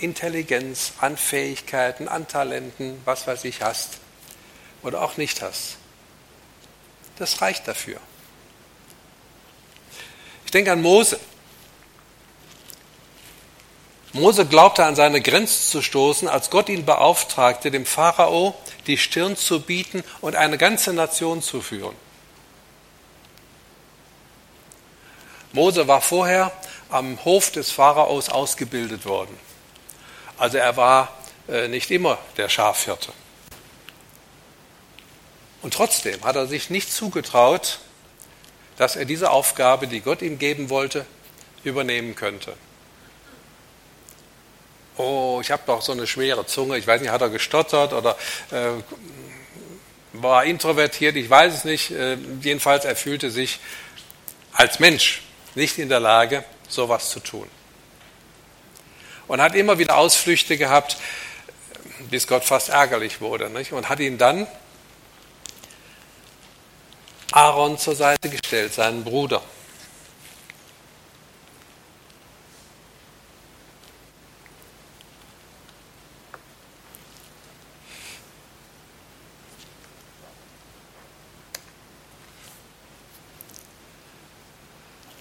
Intelligenz, 0.02 0.94
an 1.00 1.18
Fähigkeiten, 1.18 2.08
an 2.08 2.28
Talenten, 2.28 3.02
was 3.06 3.28
weiß 3.28 3.44
ich 3.46 3.62
hast 3.62 4.00
oder 4.84 5.02
auch 5.02 5.18
nicht 5.18 5.42
hast. 5.42 5.78
Das 7.18 7.42
reicht 7.42 7.68
dafür. 7.68 8.00
Ich 10.46 10.52
denke 10.52 10.72
an 10.72 10.82
Mose. 10.82 11.20
Mose 14.14 14.46
glaubte 14.46 14.84
an 14.84 14.96
seine 14.96 15.22
Grenzen 15.22 15.70
zu 15.70 15.82
stoßen, 15.82 16.28
als 16.28 16.50
Gott 16.50 16.68
ihn 16.68 16.86
beauftragte, 16.86 17.72
dem 17.72 17.86
Pharao 17.86 18.56
die 18.88 18.98
Stirn 18.98 19.38
zu 19.38 19.62
bieten 19.62 20.04
und 20.20 20.36
eine 20.36 20.58
ganze 20.58 20.92
Nation 20.94 21.42
zu 21.42 21.62
führen. 21.62 21.96
Mose 25.54 25.88
war 25.88 26.02
vorher 26.02 26.52
am 26.90 27.24
Hof 27.24 27.52
des 27.52 27.72
Pharaos 27.72 28.30
ausgebildet 28.30 29.06
worden. 29.06 29.38
Also 30.42 30.58
er 30.58 30.76
war 30.76 31.16
äh, 31.48 31.68
nicht 31.68 31.92
immer 31.92 32.18
der 32.36 32.50
Schafhirte. 32.50 33.14
Und 35.62 35.76
trotzdem 35.76 36.24
hat 36.24 36.36
er 36.36 36.48
sich 36.48 36.72
nicht 36.72 36.92
zugetraut, 36.92 37.78
dass 38.76 38.96
er 38.96 39.06
diese 39.06 39.30
Aufgabe, 39.30 39.86
die 39.86 40.02
Gott 40.02 40.24
ihm 40.24 40.40
geben 40.40 40.72
wollte, 40.72 41.06
übernehmen 41.64 42.16
könnte. 42.16 42.56
Oh, 44.98 45.38
ich 45.44 45.52
habe 45.52 45.62
doch 45.68 45.84
so 45.84 45.92
eine 45.92 46.08
schwere 46.08 46.48
Zunge. 46.48 46.76
Ich 46.80 46.88
weiß 46.88 47.02
nicht, 47.02 47.12
hat 47.12 47.22
er 47.22 47.30
gestottert 47.30 47.94
oder 47.94 48.18
äh, 48.50 48.82
war 50.14 50.44
introvertiert? 50.44 51.18
Ich 51.18 51.30
weiß 51.30 51.54
es 51.54 51.66
nicht. 51.66 51.92
Äh, 51.92 52.18
jedenfalls, 52.42 52.84
er 52.84 52.96
fühlte 52.96 53.30
sich 53.30 53.60
als 54.54 54.80
Mensch 54.80 55.22
nicht 55.54 55.78
in 55.78 55.88
der 55.88 56.00
Lage, 56.00 56.44
sowas 56.68 57.12
zu 57.12 57.20
tun. 57.20 57.48
Und 59.32 59.40
hat 59.42 59.56
immer 59.56 59.80
wieder 59.80 59.96
Ausflüchte 59.96 60.58
gehabt, 60.58 60.98
bis 62.10 62.28
Gott 62.28 62.44
fast 62.44 62.68
ärgerlich 62.68 63.22
wurde. 63.22 63.50
Nicht? 63.50 63.72
Und 63.72 63.88
hat 63.88 64.02
ihn 64.02 64.18
dann 64.18 64.46
Aaron 67.32 67.78
zur 67.78 67.96
Seite 67.96 68.28
gestellt, 68.28 68.74
seinen 68.74 69.06
Bruder. 69.06 69.42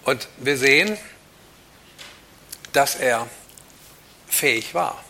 Und 0.02 0.26
wir 0.38 0.58
sehen, 0.58 0.98
dass 2.72 2.96
er 2.96 3.28
fähig 4.30 4.74
war. 4.74 5.02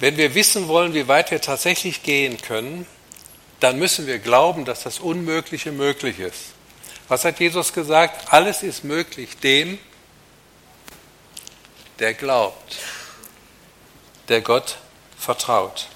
Wenn 0.00 0.16
wir 0.16 0.34
wissen 0.34 0.68
wollen, 0.68 0.94
wie 0.94 1.08
weit 1.08 1.30
wir 1.30 1.40
tatsächlich 1.40 2.02
gehen 2.02 2.40
können, 2.40 2.86
dann 3.60 3.78
müssen 3.78 4.06
wir 4.06 4.18
glauben, 4.18 4.64
dass 4.64 4.82
das 4.82 5.00
Unmögliche 5.00 5.72
möglich 5.72 6.20
ist. 6.20 6.52
Was 7.08 7.24
hat 7.24 7.40
Jesus 7.40 7.72
gesagt? 7.72 8.32
Alles 8.32 8.62
ist 8.62 8.84
möglich 8.84 9.38
dem, 9.38 9.78
der 11.98 12.14
glaubt, 12.14 12.76
der 14.28 14.40
Gott 14.40 14.76
vertraut. 15.18 15.88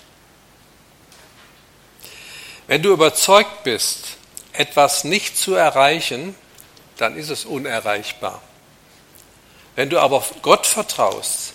Wenn 2.67 2.83
du 2.83 2.93
überzeugt 2.93 3.63
bist, 3.63 4.17
etwas 4.53 5.05
nicht 5.05 5.37
zu 5.37 5.55
erreichen, 5.55 6.35
dann 6.97 7.17
ist 7.17 7.31
es 7.31 7.45
unerreichbar. 7.45 8.43
Wenn 9.77 9.91
du 9.91 9.99
aber 9.99 10.25
Gott 10.43 10.67
vertraust, 10.67 11.55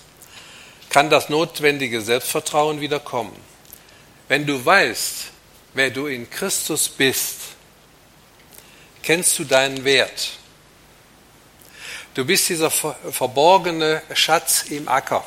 kann 0.90 1.10
das 1.10 1.30
notwendige 1.30 2.02
Selbstvertrauen 2.02 2.82
wieder 2.82 3.00
kommen. 3.00 3.36
Wenn 4.28 4.46
du 4.46 4.64
weißt, 4.64 5.26
wer 5.74 5.92
du 5.92 6.08
in 6.08 6.30
Christus 6.30 6.90
bist, 6.90 7.42
kennst 9.04 9.38
du 9.40 9.44
deinen 9.44 9.84
Wert. 9.84 10.32
Du 12.14 12.26
bist 12.26 12.50
dieser 12.50 12.72
verborgene 12.72 14.02
Schatz 14.14 14.64
im 14.70 14.88
Acker. 14.88 15.24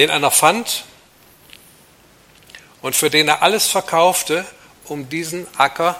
den 0.00 0.08
einer 0.08 0.30
fand 0.30 0.84
und 2.80 2.96
für 2.96 3.10
den 3.10 3.28
er 3.28 3.42
alles 3.42 3.66
verkaufte, 3.66 4.46
um 4.90 5.08
diesen 5.08 5.46
Acker 5.56 5.98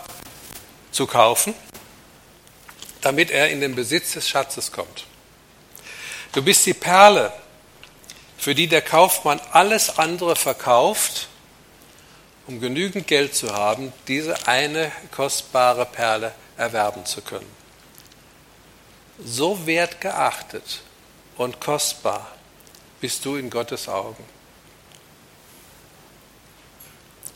zu 0.91 1.07
kaufen 1.07 1.55
damit 3.01 3.31
er 3.31 3.51
in 3.51 3.61
den 3.61 3.75
Besitz 3.75 4.13
des 4.13 4.29
Schatzes 4.29 4.73
kommt. 4.73 5.05
Du 6.33 6.43
bist 6.43 6.65
die 6.67 6.75
Perle, 6.75 7.33
für 8.39 8.55
die 8.55 8.69
der 8.69 8.83
Kaufmann 8.83 9.41
alles 9.53 9.99
andere 9.99 10.37
verkauft, 10.37 11.29
um 12.47 12.61
genügend 12.61 13.07
Geld 13.07 13.35
zu 13.35 13.53
haben, 13.53 13.93
diese 14.09 14.47
eine 14.47 14.91
kostbare 15.11 15.87
Perle 15.87 16.35
erwerben 16.57 17.05
zu 17.05 17.21
können. 17.21 17.51
So 19.23 19.67
wertgeachtet 19.67 20.81
und 21.37 21.61
kostbar 21.61 22.31
bist 23.01 23.25
du 23.25 23.37
in 23.37 23.51
Gottes 23.51 23.89
Augen, 23.89 24.25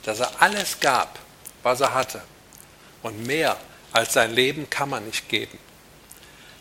dass 0.05 0.21
er 0.21 0.31
alles 0.41 0.81
gab, 0.81 1.19
was 1.65 1.81
er 1.81 1.95
hatte 1.95 2.23
und 3.03 3.27
mehr 3.27 3.57
als 3.93 4.13
sein 4.13 4.33
Leben 4.33 4.71
kann 4.71 4.91
man 4.91 5.05
nicht 5.05 5.29
geben. 5.29 5.59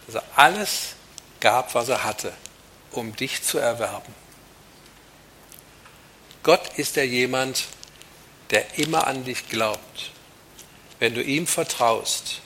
Dass 0.05 0.15
er 0.15 0.23
alles 0.35 0.95
gab, 1.39 1.75
was 1.75 1.89
er 1.89 2.03
hatte, 2.03 2.33
um 2.91 3.15
dich 3.15 3.43
zu 3.43 3.57
erwerben. 3.59 4.13
Gott 6.41 6.77
ist 6.77 6.95
der 6.95 7.07
jemand, 7.07 7.65
der 8.49 8.77
immer 8.77 9.07
an 9.07 9.23
dich 9.23 9.49
glaubt. 9.49 10.11
Wenn 10.99 11.15
du 11.15 11.23
ihm 11.23 11.47
vertraust, 11.47 12.41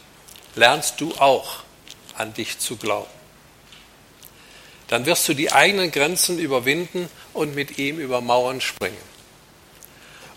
lernst 0.56 1.02
du 1.02 1.14
auch 1.16 1.64
an 2.16 2.34
dich 2.34 2.60
zu 2.60 2.78
glauben. 2.78 3.10
Dann 4.88 5.06
wirst 5.06 5.28
du 5.28 5.34
die 5.34 5.52
eigenen 5.52 5.92
Grenzen 5.92 6.40
überwinden 6.40 7.10
und 7.34 7.56
mit 7.56 7.78
ihm 7.78 8.00
über 8.00 8.22
Mauern 8.22 8.62
springen. 8.62 8.98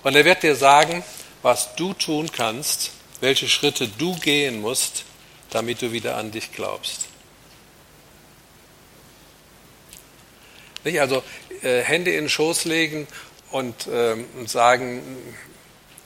Und 0.03 0.17
er 0.17 0.25
wird 0.25 0.43
dir 0.43 0.57
sagen, 0.57 1.05
was 1.43 1.75
du 1.77 1.93
tun 1.95 2.31
kannst, 2.33 2.93
welche 3.21 3.49
Schritte 3.49 3.89
du 3.89 4.17
gehen 4.17 4.61
musst, 4.61 5.05
damit 5.51 5.83
du 5.83 5.93
wieder 5.93 6.17
an 6.17 6.31
dich 6.31 6.53
glaubst. 6.53 7.07
Nicht? 10.85 11.01
Also 11.01 11.23
äh, 11.63 11.81
Hände 11.83 12.13
in 12.13 12.25
den 12.25 12.29
Schoß 12.29 12.65
legen 12.65 13.07
und 13.51 13.87
äh, 13.87 14.17
sagen, 14.47 15.03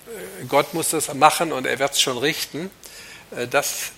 äh, 0.07 0.45
Gott 0.47 0.75
muss 0.75 0.91
das 0.91 1.13
machen 1.15 1.53
und 1.53 1.67
er 1.67 1.79
wird 1.79 1.93
es 1.93 2.01
schon 2.01 2.19
richten, 2.19 2.71
äh, 3.31 3.47
das 3.47 3.93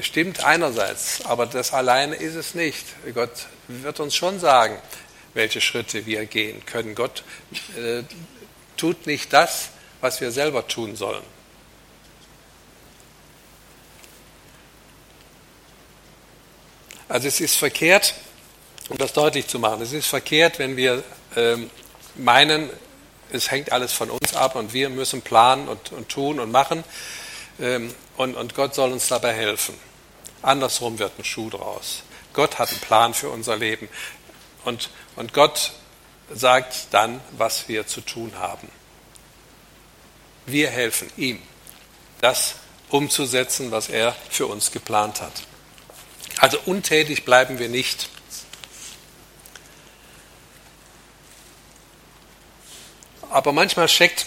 stimmt 0.00 0.44
einerseits, 0.44 1.24
aber 1.24 1.46
das 1.46 1.72
alleine 1.72 2.16
ist 2.16 2.34
es 2.34 2.54
nicht. 2.54 2.84
Gott 3.14 3.46
wird 3.68 4.00
uns 4.00 4.14
schon 4.14 4.40
sagen, 4.40 4.76
welche 5.34 5.60
Schritte 5.60 6.06
wir 6.06 6.26
gehen 6.26 6.64
können. 6.66 6.94
Gott 6.94 7.22
äh, 7.76 8.02
tut 8.76 9.06
nicht 9.06 9.32
das, 9.32 9.70
was 10.00 10.20
wir 10.20 10.30
selber 10.30 10.66
tun 10.66 10.96
sollen. 10.96 11.22
Also 17.08 17.26
es 17.26 17.40
ist 17.40 17.56
verkehrt, 17.56 18.14
um 18.90 18.98
das 18.98 19.14
deutlich 19.14 19.46
zu 19.46 19.58
machen, 19.58 19.80
es 19.80 19.92
ist 19.92 20.06
verkehrt, 20.06 20.58
wenn 20.58 20.76
wir 20.76 21.02
ähm, 21.36 21.70
meinen, 22.16 22.68
es 23.32 23.50
hängt 23.50 23.72
alles 23.72 23.92
von 23.92 24.10
uns 24.10 24.34
ab 24.34 24.56
und 24.56 24.74
wir 24.74 24.90
müssen 24.90 25.22
planen 25.22 25.68
und, 25.68 25.92
und 25.92 26.08
tun 26.10 26.38
und 26.38 26.50
machen 26.50 26.84
ähm, 27.60 27.94
und, 28.16 28.34
und 28.34 28.54
Gott 28.54 28.74
soll 28.74 28.92
uns 28.92 29.08
dabei 29.08 29.32
helfen. 29.32 29.74
Andersrum 30.42 30.98
wird 30.98 31.18
ein 31.18 31.24
Schuh 31.24 31.48
draus. 31.48 32.02
Gott 32.34 32.58
hat 32.58 32.68
einen 32.70 32.80
Plan 32.80 33.14
für 33.14 33.30
unser 33.30 33.56
Leben 33.56 33.88
und, 34.64 34.90
und 35.16 35.32
Gott 35.32 35.72
sagt 36.30 36.88
dann, 36.90 37.20
was 37.38 37.68
wir 37.68 37.86
zu 37.86 38.02
tun 38.02 38.32
haben. 38.38 38.68
Wir 40.50 40.70
helfen 40.70 41.10
ihm, 41.16 41.42
das 42.20 42.54
umzusetzen, 42.88 43.70
was 43.70 43.88
er 43.88 44.16
für 44.30 44.46
uns 44.46 44.72
geplant 44.72 45.20
hat. 45.20 45.42
Also 46.38 46.58
untätig 46.64 47.24
bleiben 47.24 47.58
wir 47.58 47.68
nicht. 47.68 48.08
Aber 53.30 53.52
manchmal 53.52 53.88
steckt 53.88 54.26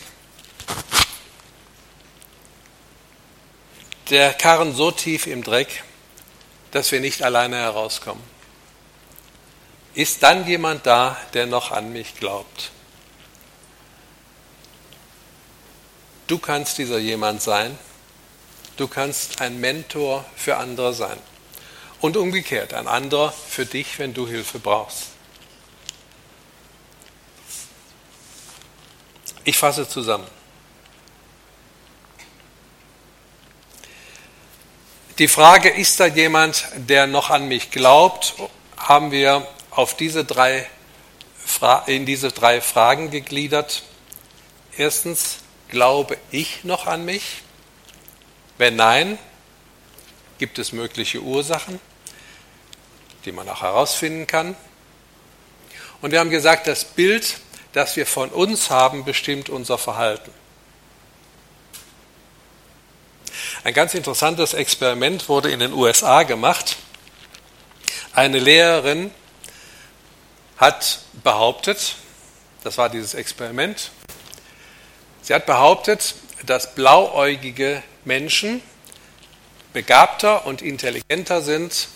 der 4.11 4.33
Karren 4.33 4.75
so 4.75 4.91
tief 4.91 5.25
im 5.25 5.43
Dreck, 5.43 5.83
dass 6.69 6.91
wir 6.91 6.99
nicht 6.99 7.23
alleine 7.23 7.57
herauskommen. 7.57 8.23
Ist 9.95 10.21
dann 10.21 10.47
jemand 10.47 10.85
da, 10.85 11.17
der 11.33 11.47
noch 11.47 11.71
an 11.71 11.91
mich 11.91 12.15
glaubt? 12.15 12.71
Du 16.27 16.37
kannst 16.37 16.77
dieser 16.77 16.97
jemand 16.97 17.41
sein. 17.41 17.77
Du 18.77 18.87
kannst 18.87 19.41
ein 19.41 19.59
Mentor 19.59 20.25
für 20.35 20.57
andere 20.57 20.93
sein. 20.93 21.17
Und 21.99 22.17
umgekehrt, 22.17 22.73
ein 22.73 22.87
anderer 22.87 23.31
für 23.31 23.65
dich, 23.65 23.99
wenn 23.99 24.13
du 24.13 24.27
Hilfe 24.27 24.59
brauchst. 24.59 25.07
Ich 29.43 29.57
fasse 29.57 29.87
zusammen. 29.87 30.27
Die 35.17 35.27
Frage, 35.27 35.69
ist 35.69 35.99
da 35.99 36.07
jemand, 36.07 36.65
der 36.75 37.05
noch 37.05 37.29
an 37.29 37.47
mich 37.47 37.69
glaubt, 37.69 38.33
haben 38.77 39.11
wir 39.11 39.47
auf 39.69 39.95
diese 39.95 40.25
drei, 40.25 40.67
in 41.85 42.07
diese 42.07 42.31
drei 42.31 42.61
Fragen 42.61 43.11
gegliedert. 43.11 43.83
Erstens, 44.77 45.40
glaube 45.71 46.17
ich 46.29 46.63
noch 46.63 46.85
an 46.85 47.03
mich? 47.03 47.41
Wenn 48.59 48.75
nein, 48.75 49.17
gibt 50.37 50.59
es 50.59 50.71
mögliche 50.71 51.21
Ursachen, 51.21 51.79
die 53.25 53.31
man 53.31 53.49
auch 53.49 53.61
herausfinden 53.61 54.27
kann. 54.27 54.55
Und 56.01 56.11
wir 56.11 56.19
haben 56.19 56.29
gesagt, 56.29 56.67
das 56.67 56.85
Bild, 56.85 57.39
das 57.73 57.95
wir 57.95 58.05
von 58.05 58.29
uns 58.29 58.69
haben, 58.69 59.05
bestimmt 59.05 59.49
unser 59.49 59.77
Verhalten. 59.77 60.31
Ein 63.63 63.73
ganz 63.73 63.93
interessantes 63.93 64.53
Experiment 64.53 65.29
wurde 65.29 65.51
in 65.51 65.59
den 65.59 65.73
USA 65.73 66.23
gemacht. 66.23 66.77
Eine 68.13 68.39
Lehrerin 68.39 69.11
hat 70.57 70.99
behauptet, 71.23 71.95
das 72.63 72.77
war 72.77 72.89
dieses 72.89 73.13
Experiment, 73.13 73.91
sie 75.31 75.35
hat 75.35 75.45
behauptet, 75.45 76.15
dass 76.45 76.75
blauäugige 76.75 77.81
Menschen 78.03 78.61
begabter 79.71 80.45
und 80.45 80.61
intelligenter 80.61 81.41
sind 81.41 81.87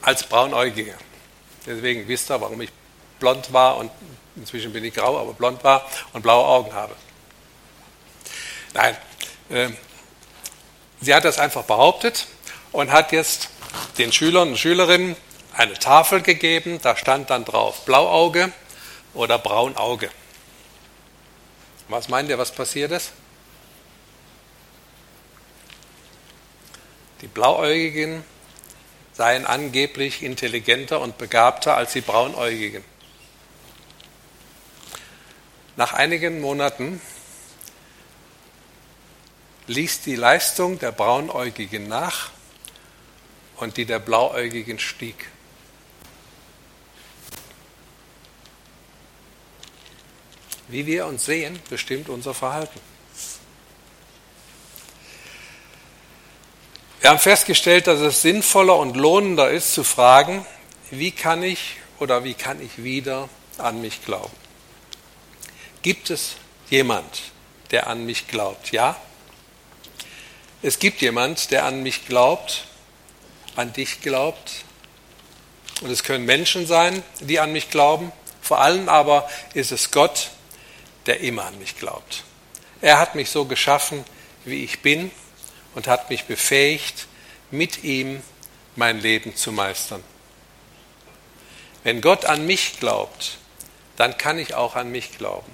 als 0.00 0.22
braunäugige. 0.22 0.94
Deswegen 1.66 2.06
wisst 2.06 2.30
ihr, 2.30 2.40
warum 2.40 2.60
ich 2.60 2.70
blond 3.18 3.52
war 3.52 3.76
und 3.78 3.90
inzwischen 4.36 4.72
bin 4.72 4.84
ich 4.84 4.94
grau, 4.94 5.18
aber 5.18 5.32
blond 5.32 5.64
war 5.64 5.84
und 6.12 6.22
blaue 6.22 6.46
Augen 6.46 6.72
habe. 6.72 6.94
Nein, 8.74 8.96
äh, 9.50 9.70
sie 11.00 11.12
hat 11.12 11.24
das 11.24 11.40
einfach 11.40 11.64
behauptet 11.64 12.28
und 12.70 12.92
hat 12.92 13.10
jetzt 13.10 13.48
den 13.98 14.12
Schülern 14.12 14.50
und 14.50 14.58
Schülerinnen 14.58 15.16
eine 15.54 15.74
Tafel 15.74 16.22
gegeben, 16.22 16.78
da 16.84 16.94
stand 16.94 17.30
dann 17.30 17.44
drauf 17.44 17.84
Blauauge 17.84 18.52
oder 19.12 19.38
Braunauge. 19.38 20.08
Was 21.88 22.08
meint 22.08 22.28
ihr, 22.28 22.38
was 22.38 22.52
passiert 22.52 22.92
ist? 22.92 23.12
Die 27.22 27.26
Blauäugigen 27.26 28.22
seien 29.14 29.46
angeblich 29.46 30.22
intelligenter 30.22 31.00
und 31.00 31.18
begabter 31.18 31.76
als 31.76 31.92
die 31.92 32.02
Braunäugigen. 32.02 32.84
Nach 35.76 35.94
einigen 35.94 36.40
Monaten 36.40 37.00
ließ 39.66 40.02
die 40.02 40.16
Leistung 40.16 40.78
der 40.78 40.92
Braunäugigen 40.92 41.88
nach 41.88 42.30
und 43.56 43.76
die 43.76 43.86
der 43.86 43.98
Blauäugigen 43.98 44.78
stieg. 44.78 45.28
Wie 50.68 50.86
wir 50.86 51.06
uns 51.06 51.24
sehen, 51.24 51.58
bestimmt 51.70 52.08
unser 52.08 52.34
Verhalten. 52.34 52.78
Wir 57.00 57.10
haben 57.10 57.18
festgestellt, 57.18 57.86
dass 57.86 58.00
es 58.00 58.22
sinnvoller 58.22 58.76
und 58.76 58.96
lohnender 58.96 59.50
ist 59.50 59.72
zu 59.72 59.82
fragen, 59.82 60.44
wie 60.90 61.10
kann 61.10 61.42
ich 61.42 61.76
oder 61.98 62.24
wie 62.24 62.34
kann 62.34 62.60
ich 62.60 62.82
wieder 62.82 63.28
an 63.56 63.80
mich 63.80 64.04
glauben? 64.04 64.36
Gibt 65.82 66.10
es 66.10 66.36
jemand, 66.70 67.22
der 67.70 67.86
an 67.86 68.04
mich 68.04 68.28
glaubt? 68.28 68.72
Ja? 68.72 68.96
Es 70.60 70.78
gibt 70.78 71.00
jemand, 71.00 71.50
der 71.50 71.64
an 71.64 71.82
mich 71.82 72.06
glaubt, 72.06 72.64
an 73.54 73.72
dich 73.72 74.00
glaubt. 74.00 74.64
Und 75.80 75.90
es 75.90 76.02
können 76.02 76.26
Menschen 76.26 76.66
sein, 76.66 77.02
die 77.20 77.38
an 77.38 77.52
mich 77.52 77.70
glauben. 77.70 78.12
Vor 78.42 78.60
allem 78.60 78.88
aber 78.88 79.28
ist 79.54 79.72
es 79.72 79.92
Gott, 79.92 80.30
der 81.08 81.20
immer 81.20 81.46
an 81.46 81.58
mich 81.58 81.76
glaubt. 81.76 82.22
Er 82.80 83.00
hat 83.00 83.16
mich 83.16 83.30
so 83.30 83.46
geschaffen, 83.46 84.04
wie 84.44 84.62
ich 84.62 84.82
bin 84.82 85.10
und 85.74 85.88
hat 85.88 86.10
mich 86.10 86.26
befähigt, 86.26 87.08
mit 87.50 87.82
ihm 87.82 88.22
mein 88.76 89.00
Leben 89.00 89.34
zu 89.34 89.50
meistern. 89.50 90.04
Wenn 91.82 92.00
Gott 92.00 92.26
an 92.26 92.46
mich 92.46 92.78
glaubt, 92.78 93.38
dann 93.96 94.18
kann 94.18 94.38
ich 94.38 94.54
auch 94.54 94.76
an 94.76 94.90
mich 94.90 95.16
glauben. 95.16 95.50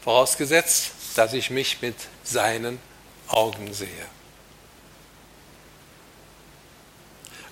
Vorausgesetzt, 0.00 0.92
dass 1.16 1.34
ich 1.34 1.50
mich 1.50 1.82
mit 1.82 1.96
seinen 2.24 2.80
Augen 3.28 3.74
sehe. 3.74 3.88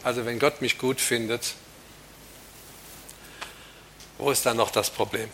Also 0.02 0.24
wenn 0.24 0.38
Gott 0.38 0.62
mich 0.62 0.78
gut 0.78 1.00
findet, 1.00 1.54
wo 4.18 4.30
ist 4.30 4.46
dann 4.46 4.56
noch 4.56 4.70
das 4.70 4.90
Problem? 4.90 5.28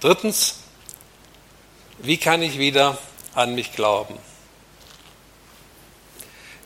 Drittens, 0.00 0.56
wie 1.98 2.16
kann 2.16 2.42
ich 2.42 2.58
wieder 2.58 2.98
an 3.34 3.54
mich 3.54 3.72
glauben? 3.72 4.18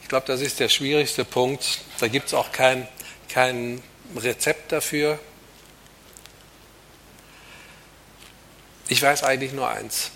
Ich 0.00 0.08
glaube, 0.08 0.26
das 0.26 0.40
ist 0.40 0.60
der 0.60 0.68
schwierigste 0.68 1.24
Punkt. 1.24 1.80
Da 1.98 2.08
gibt 2.08 2.28
es 2.28 2.34
auch 2.34 2.52
kein, 2.52 2.88
kein 3.28 3.82
Rezept 4.14 4.72
dafür. 4.72 5.18
Ich 8.88 9.02
weiß 9.02 9.24
eigentlich 9.24 9.52
nur 9.52 9.68
eins. 9.68 10.12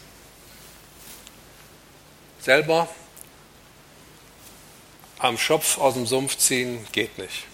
Selber 2.40 2.88
am 5.18 5.36
Schopf 5.36 5.76
aus 5.76 5.94
dem 5.94 6.06
Sumpf 6.06 6.38
ziehen 6.38 6.86
geht 6.92 7.18
nicht 7.18 7.49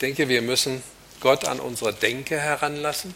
denke, 0.00 0.28
wir 0.28 0.42
müssen 0.42 0.82
Gott 1.20 1.44
an 1.44 1.60
unsere 1.60 1.92
Denke 1.92 2.38
heranlassen, 2.40 3.14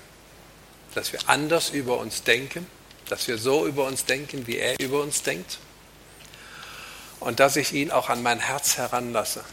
dass 0.95 1.13
wir 1.13 1.21
anders 1.27 1.71
über 1.71 1.99
uns 1.99 2.23
denken, 2.23 2.67
dass 3.09 3.27
wir 3.29 3.39
so 3.39 3.67
über 3.67 3.87
uns 3.87 4.05
denken, 4.05 4.47
wie 4.47 4.59
er 4.59 4.79
über 4.81 5.03
uns 5.03 5.23
denkt. 5.23 5.59
Und 7.21 7.41
dass 7.41 7.57
ich 7.57 7.73
ihn 7.73 7.91
auch 7.91 8.11
an 8.11 8.23
mein 8.23 8.41
Herz 8.41 8.77
heranlasse, 8.77 9.45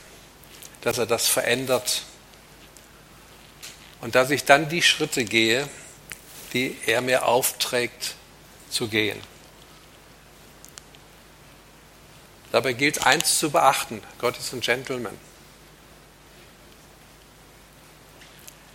dass 0.81 0.97
er 0.97 1.05
das 1.05 1.27
verändert. 1.27 2.03
Und 4.01 4.15
dass 4.15 4.29
ich 4.29 4.45
dann 4.45 4.67
die 4.67 4.81
Schritte 4.81 5.23
gehe, 5.23 5.67
die 6.53 6.77
er 6.85 7.01
mir 7.01 7.25
aufträgt 7.25 8.15
zu 8.69 8.87
gehen. 8.87 9.19
Dabei 12.51 12.73
gilt 12.73 13.05
eins 13.05 13.39
zu 13.39 13.51
beachten, 13.51 14.01
Gott 14.19 14.37
ist 14.37 14.51
ein 14.51 14.59
Gentleman. 14.59 15.17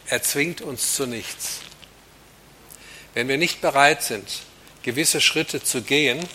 Er 0.09 0.23
zwingt 0.23 0.61
uns 0.61 0.95
zu 0.95 1.07
nichts. 1.07 1.61
Wenn 3.15 3.29
wir 3.29 3.39
nicht 3.39 3.61
bereit 3.61 4.03
sind, 4.03 4.43
gewisse 4.83 5.21
Schritte 5.21 5.63
zu 5.63 5.83
gehen, 5.83 6.27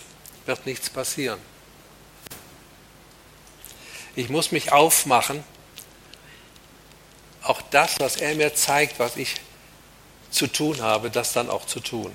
wird 0.46 0.66
nichts 0.66 0.90
passieren. 0.90 1.40
Ich 4.16 4.30
muss 4.30 4.52
mich 4.52 4.72
aufmachen, 4.72 5.44
auch 7.44 7.62
das, 7.72 8.00
was 8.00 8.18
er 8.18 8.36
mir 8.36 8.54
zeigt, 8.56 9.00
was 9.00 9.16
ich 9.16 9.36
zu 10.30 10.48
tun 10.48 10.82
habe, 10.82 11.10
das 11.10 11.34
dann 11.34 11.50
auch 11.50 11.66
zu 11.66 11.80
tun. 11.80 12.12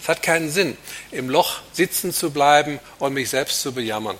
Es 0.00 0.08
hat 0.08 0.22
keinen 0.22 0.50
Sinn, 0.50 0.76
im 1.10 1.28
Loch 1.28 1.60
sitzen 1.72 2.12
zu 2.12 2.30
bleiben 2.30 2.80
und 2.98 3.12
mich 3.12 3.30
selbst 3.30 3.60
zu 3.60 3.72
bejammern. 3.72 4.16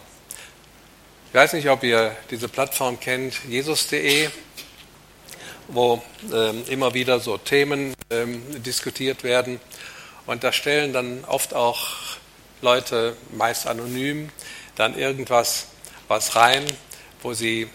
Ich 1.29 1.35
weiß 1.35 1.55
nicht, 1.55 1.69
ob 1.71 1.83
ihr 1.83 2.15
diese 2.31 2.49
Plattform 2.49 3.01
kennt, 3.01 3.35
jesus.de, 3.49 4.29
wo 5.69 6.03
ähm, 6.33 6.65
immer 6.69 6.95
wieder 6.95 7.21
so 7.21 7.39
Themen 7.39 7.95
ähm, 8.11 8.43
diskutiert 8.63 9.25
werden. 9.25 9.61
Und 10.27 10.45
da 10.45 10.53
stellen 10.53 10.93
dann 10.93 11.25
oft 11.25 11.55
auch 11.55 11.89
Leute, 12.61 13.17
meist 13.33 13.67
anonym, 13.67 14.31
dann 14.77 14.97
irgendwas 14.97 15.69
was 16.09 16.37
rein, 16.37 16.65
wo 17.23 17.35
sie 17.35 17.69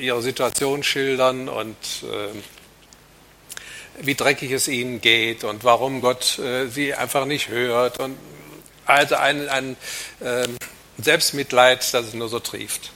ihre 0.00 0.22
Situation 0.22 0.82
schildern 0.82 1.48
und 1.48 1.76
äh, 2.02 2.34
wie 4.02 4.14
dreckig 4.14 4.50
es 4.50 4.68
ihnen 4.68 5.00
geht 5.00 5.44
und 5.44 5.62
warum 5.64 6.00
Gott 6.00 6.38
äh, 6.38 6.68
sie 6.68 6.94
einfach 6.94 7.26
nicht 7.26 7.48
hört. 7.48 8.00
Und 8.00 8.16
also 8.86 9.16
ein, 9.16 9.48
ein 9.48 9.76
äh, 10.20 10.48
Selbstmitleid, 10.98 11.80
das 11.92 12.06
es 12.06 12.14
nur 12.14 12.28
so 12.28 12.40
trieft. 12.40 12.92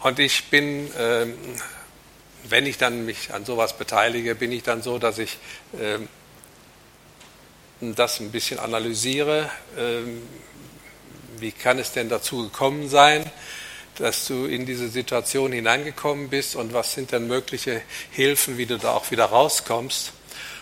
Und 0.00 0.18
ich 0.18 0.44
bin, 0.46 0.90
ähm, 0.98 1.34
wenn 2.44 2.64
ich 2.64 2.78
dann 2.78 3.04
mich 3.04 3.34
an 3.34 3.44
sowas 3.44 3.76
beteilige, 3.76 4.34
bin 4.34 4.50
ich 4.50 4.62
dann 4.62 4.82
so, 4.82 4.98
dass 4.98 5.18
ich 5.18 5.38
ähm, 5.78 6.08
das 7.80 8.18
ein 8.20 8.30
bisschen 8.30 8.58
analysiere. 8.58 9.50
Ähm, 9.76 10.22
wie 11.38 11.52
kann 11.52 11.78
es 11.78 11.92
denn 11.92 12.08
dazu 12.08 12.44
gekommen 12.44 12.88
sein, 12.88 13.30
dass 13.96 14.26
du 14.26 14.46
in 14.46 14.64
diese 14.64 14.88
Situation 14.88 15.52
hineingekommen 15.52 16.30
bist 16.30 16.56
und 16.56 16.72
was 16.72 16.94
sind 16.94 17.12
denn 17.12 17.26
mögliche 17.26 17.82
Hilfen, 18.10 18.56
wie 18.56 18.66
du 18.66 18.78
da 18.78 18.92
auch 18.92 19.10
wieder 19.10 19.26
rauskommst? 19.26 20.12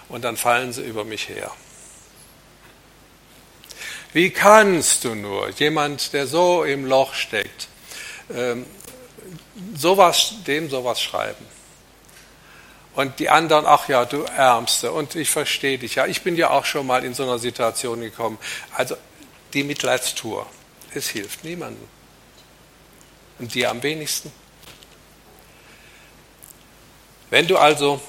Und 0.09 0.25
dann 0.25 0.37
fallen 0.37 0.73
sie 0.73 0.83
über 0.83 1.05
mich 1.05 1.29
her. 1.29 1.53
Wie 4.13 4.31
kannst 4.31 5.05
du 5.05 5.15
nur, 5.15 5.51
jemand, 5.51 6.13
der 6.13 6.27
so 6.27 6.65
im 6.65 6.87
Loch 6.87 7.15
steckt, 7.15 7.69
sowas, 9.75 10.35
dem 10.47 10.71
sowas 10.71 11.01
schreiben? 11.01 11.45
Und 12.95 13.21
die 13.21 13.31
anderen, 13.31 13.65
ach 13.65 13.89
ja, 13.89 14.05
du 14.05 14.23
Ärmste, 14.25 14.91
und 14.91 15.15
ich 15.15 15.31
verstehe 15.31 15.79
dich 15.79 15.95
ja. 15.95 16.07
Ich 16.07 16.23
bin 16.23 16.37
ja 16.37 16.51
auch 16.51 16.65
schon 16.65 16.87
mal 16.87 17.05
in 17.05 17.15
so 17.15 17.23
einer 17.23 17.39
Situation 17.39 18.01
gekommen. 18.01 18.39
Also 18.75 18.97
die 19.55 19.63
Mitleidstour, 19.63 20.47
es 20.95 21.09
hilft 21.09 21.45
niemandem. 21.45 21.87
Und 23.39 23.55
dir 23.55 23.71
am 23.71 23.83
wenigsten. 23.85 24.33
Wenn 27.31 27.47
du 27.47 27.57
also 27.57 28.01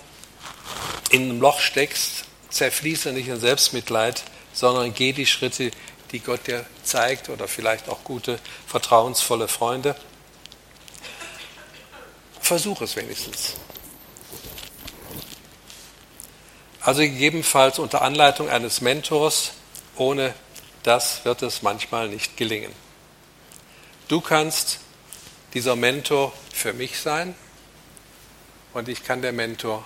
in 1.12 1.24
einem 1.24 1.40
Loch 1.40 1.60
steckst, 1.60 2.26
zerfließe 2.50 3.12
nicht 3.12 3.28
in 3.28 3.40
Selbstmitleid, 3.40 4.24
sondern 4.54 4.94
geh 4.94 5.14
die 5.14 5.28
Schritte, 5.28 5.72
die 6.12 6.20
Gott 6.20 6.48
dir 6.48 6.66
zeigt 6.84 7.30
oder 7.30 7.48
vielleicht 7.48 7.90
auch 7.90 8.04
gute, 8.04 8.40
vertrauensvolle 8.66 9.48
Freunde. 9.48 9.96
Versuch 12.50 12.82
es 12.82 12.96
wenigstens. 12.96 13.54
Also 16.82 17.02
gegebenenfalls 17.02 17.78
unter 17.78 18.02
Anleitung 18.02 18.50
eines 18.50 18.82
Mentors, 18.82 19.52
ohne 19.96 20.34
das 20.82 21.24
wird 21.26 21.44
es 21.44 21.62
manchmal 21.62 22.10
nicht 22.10 22.38
gelingen. 22.38 22.72
Du 24.08 24.20
kannst 24.20 24.80
dieser 25.54 25.76
Mentor 25.76 26.34
für 26.52 26.74
mich 26.74 27.00
sein 27.00 27.36
und 28.74 28.90
ich 28.90 29.04
kann 29.04 29.22
der 29.22 29.32
Mentor 29.32 29.86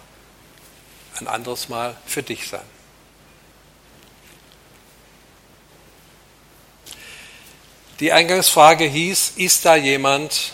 ein 1.20 1.28
anderes 1.28 1.68
Mal 1.68 1.98
für 2.06 2.24
dich 2.24 2.48
sein. 2.48 2.66
Die 8.00 8.14
Eingangsfrage 8.14 8.86
hieß, 8.86 9.34
ist 9.36 9.66
da 9.66 9.76
jemand, 9.76 10.54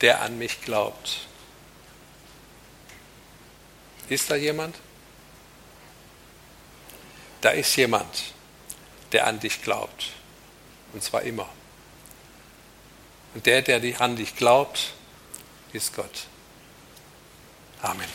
der 0.00 0.22
an 0.22 0.38
mich 0.38 0.62
glaubt? 0.62 1.26
Ist 4.08 4.30
da 4.30 4.36
jemand? 4.36 4.74
da 7.40 7.50
ist 7.50 7.76
jemand, 7.76 8.32
der 9.12 9.26
an 9.26 9.40
dich 9.40 9.62
glaubt. 9.62 10.10
Und 10.92 11.02
zwar 11.02 11.22
immer. 11.22 11.48
Und 13.34 13.46
der, 13.46 13.62
der 13.62 14.00
an 14.00 14.16
dich 14.16 14.36
glaubt, 14.36 14.92
ist 15.72 15.94
Gott. 15.94 16.26
Amen. 17.82 18.08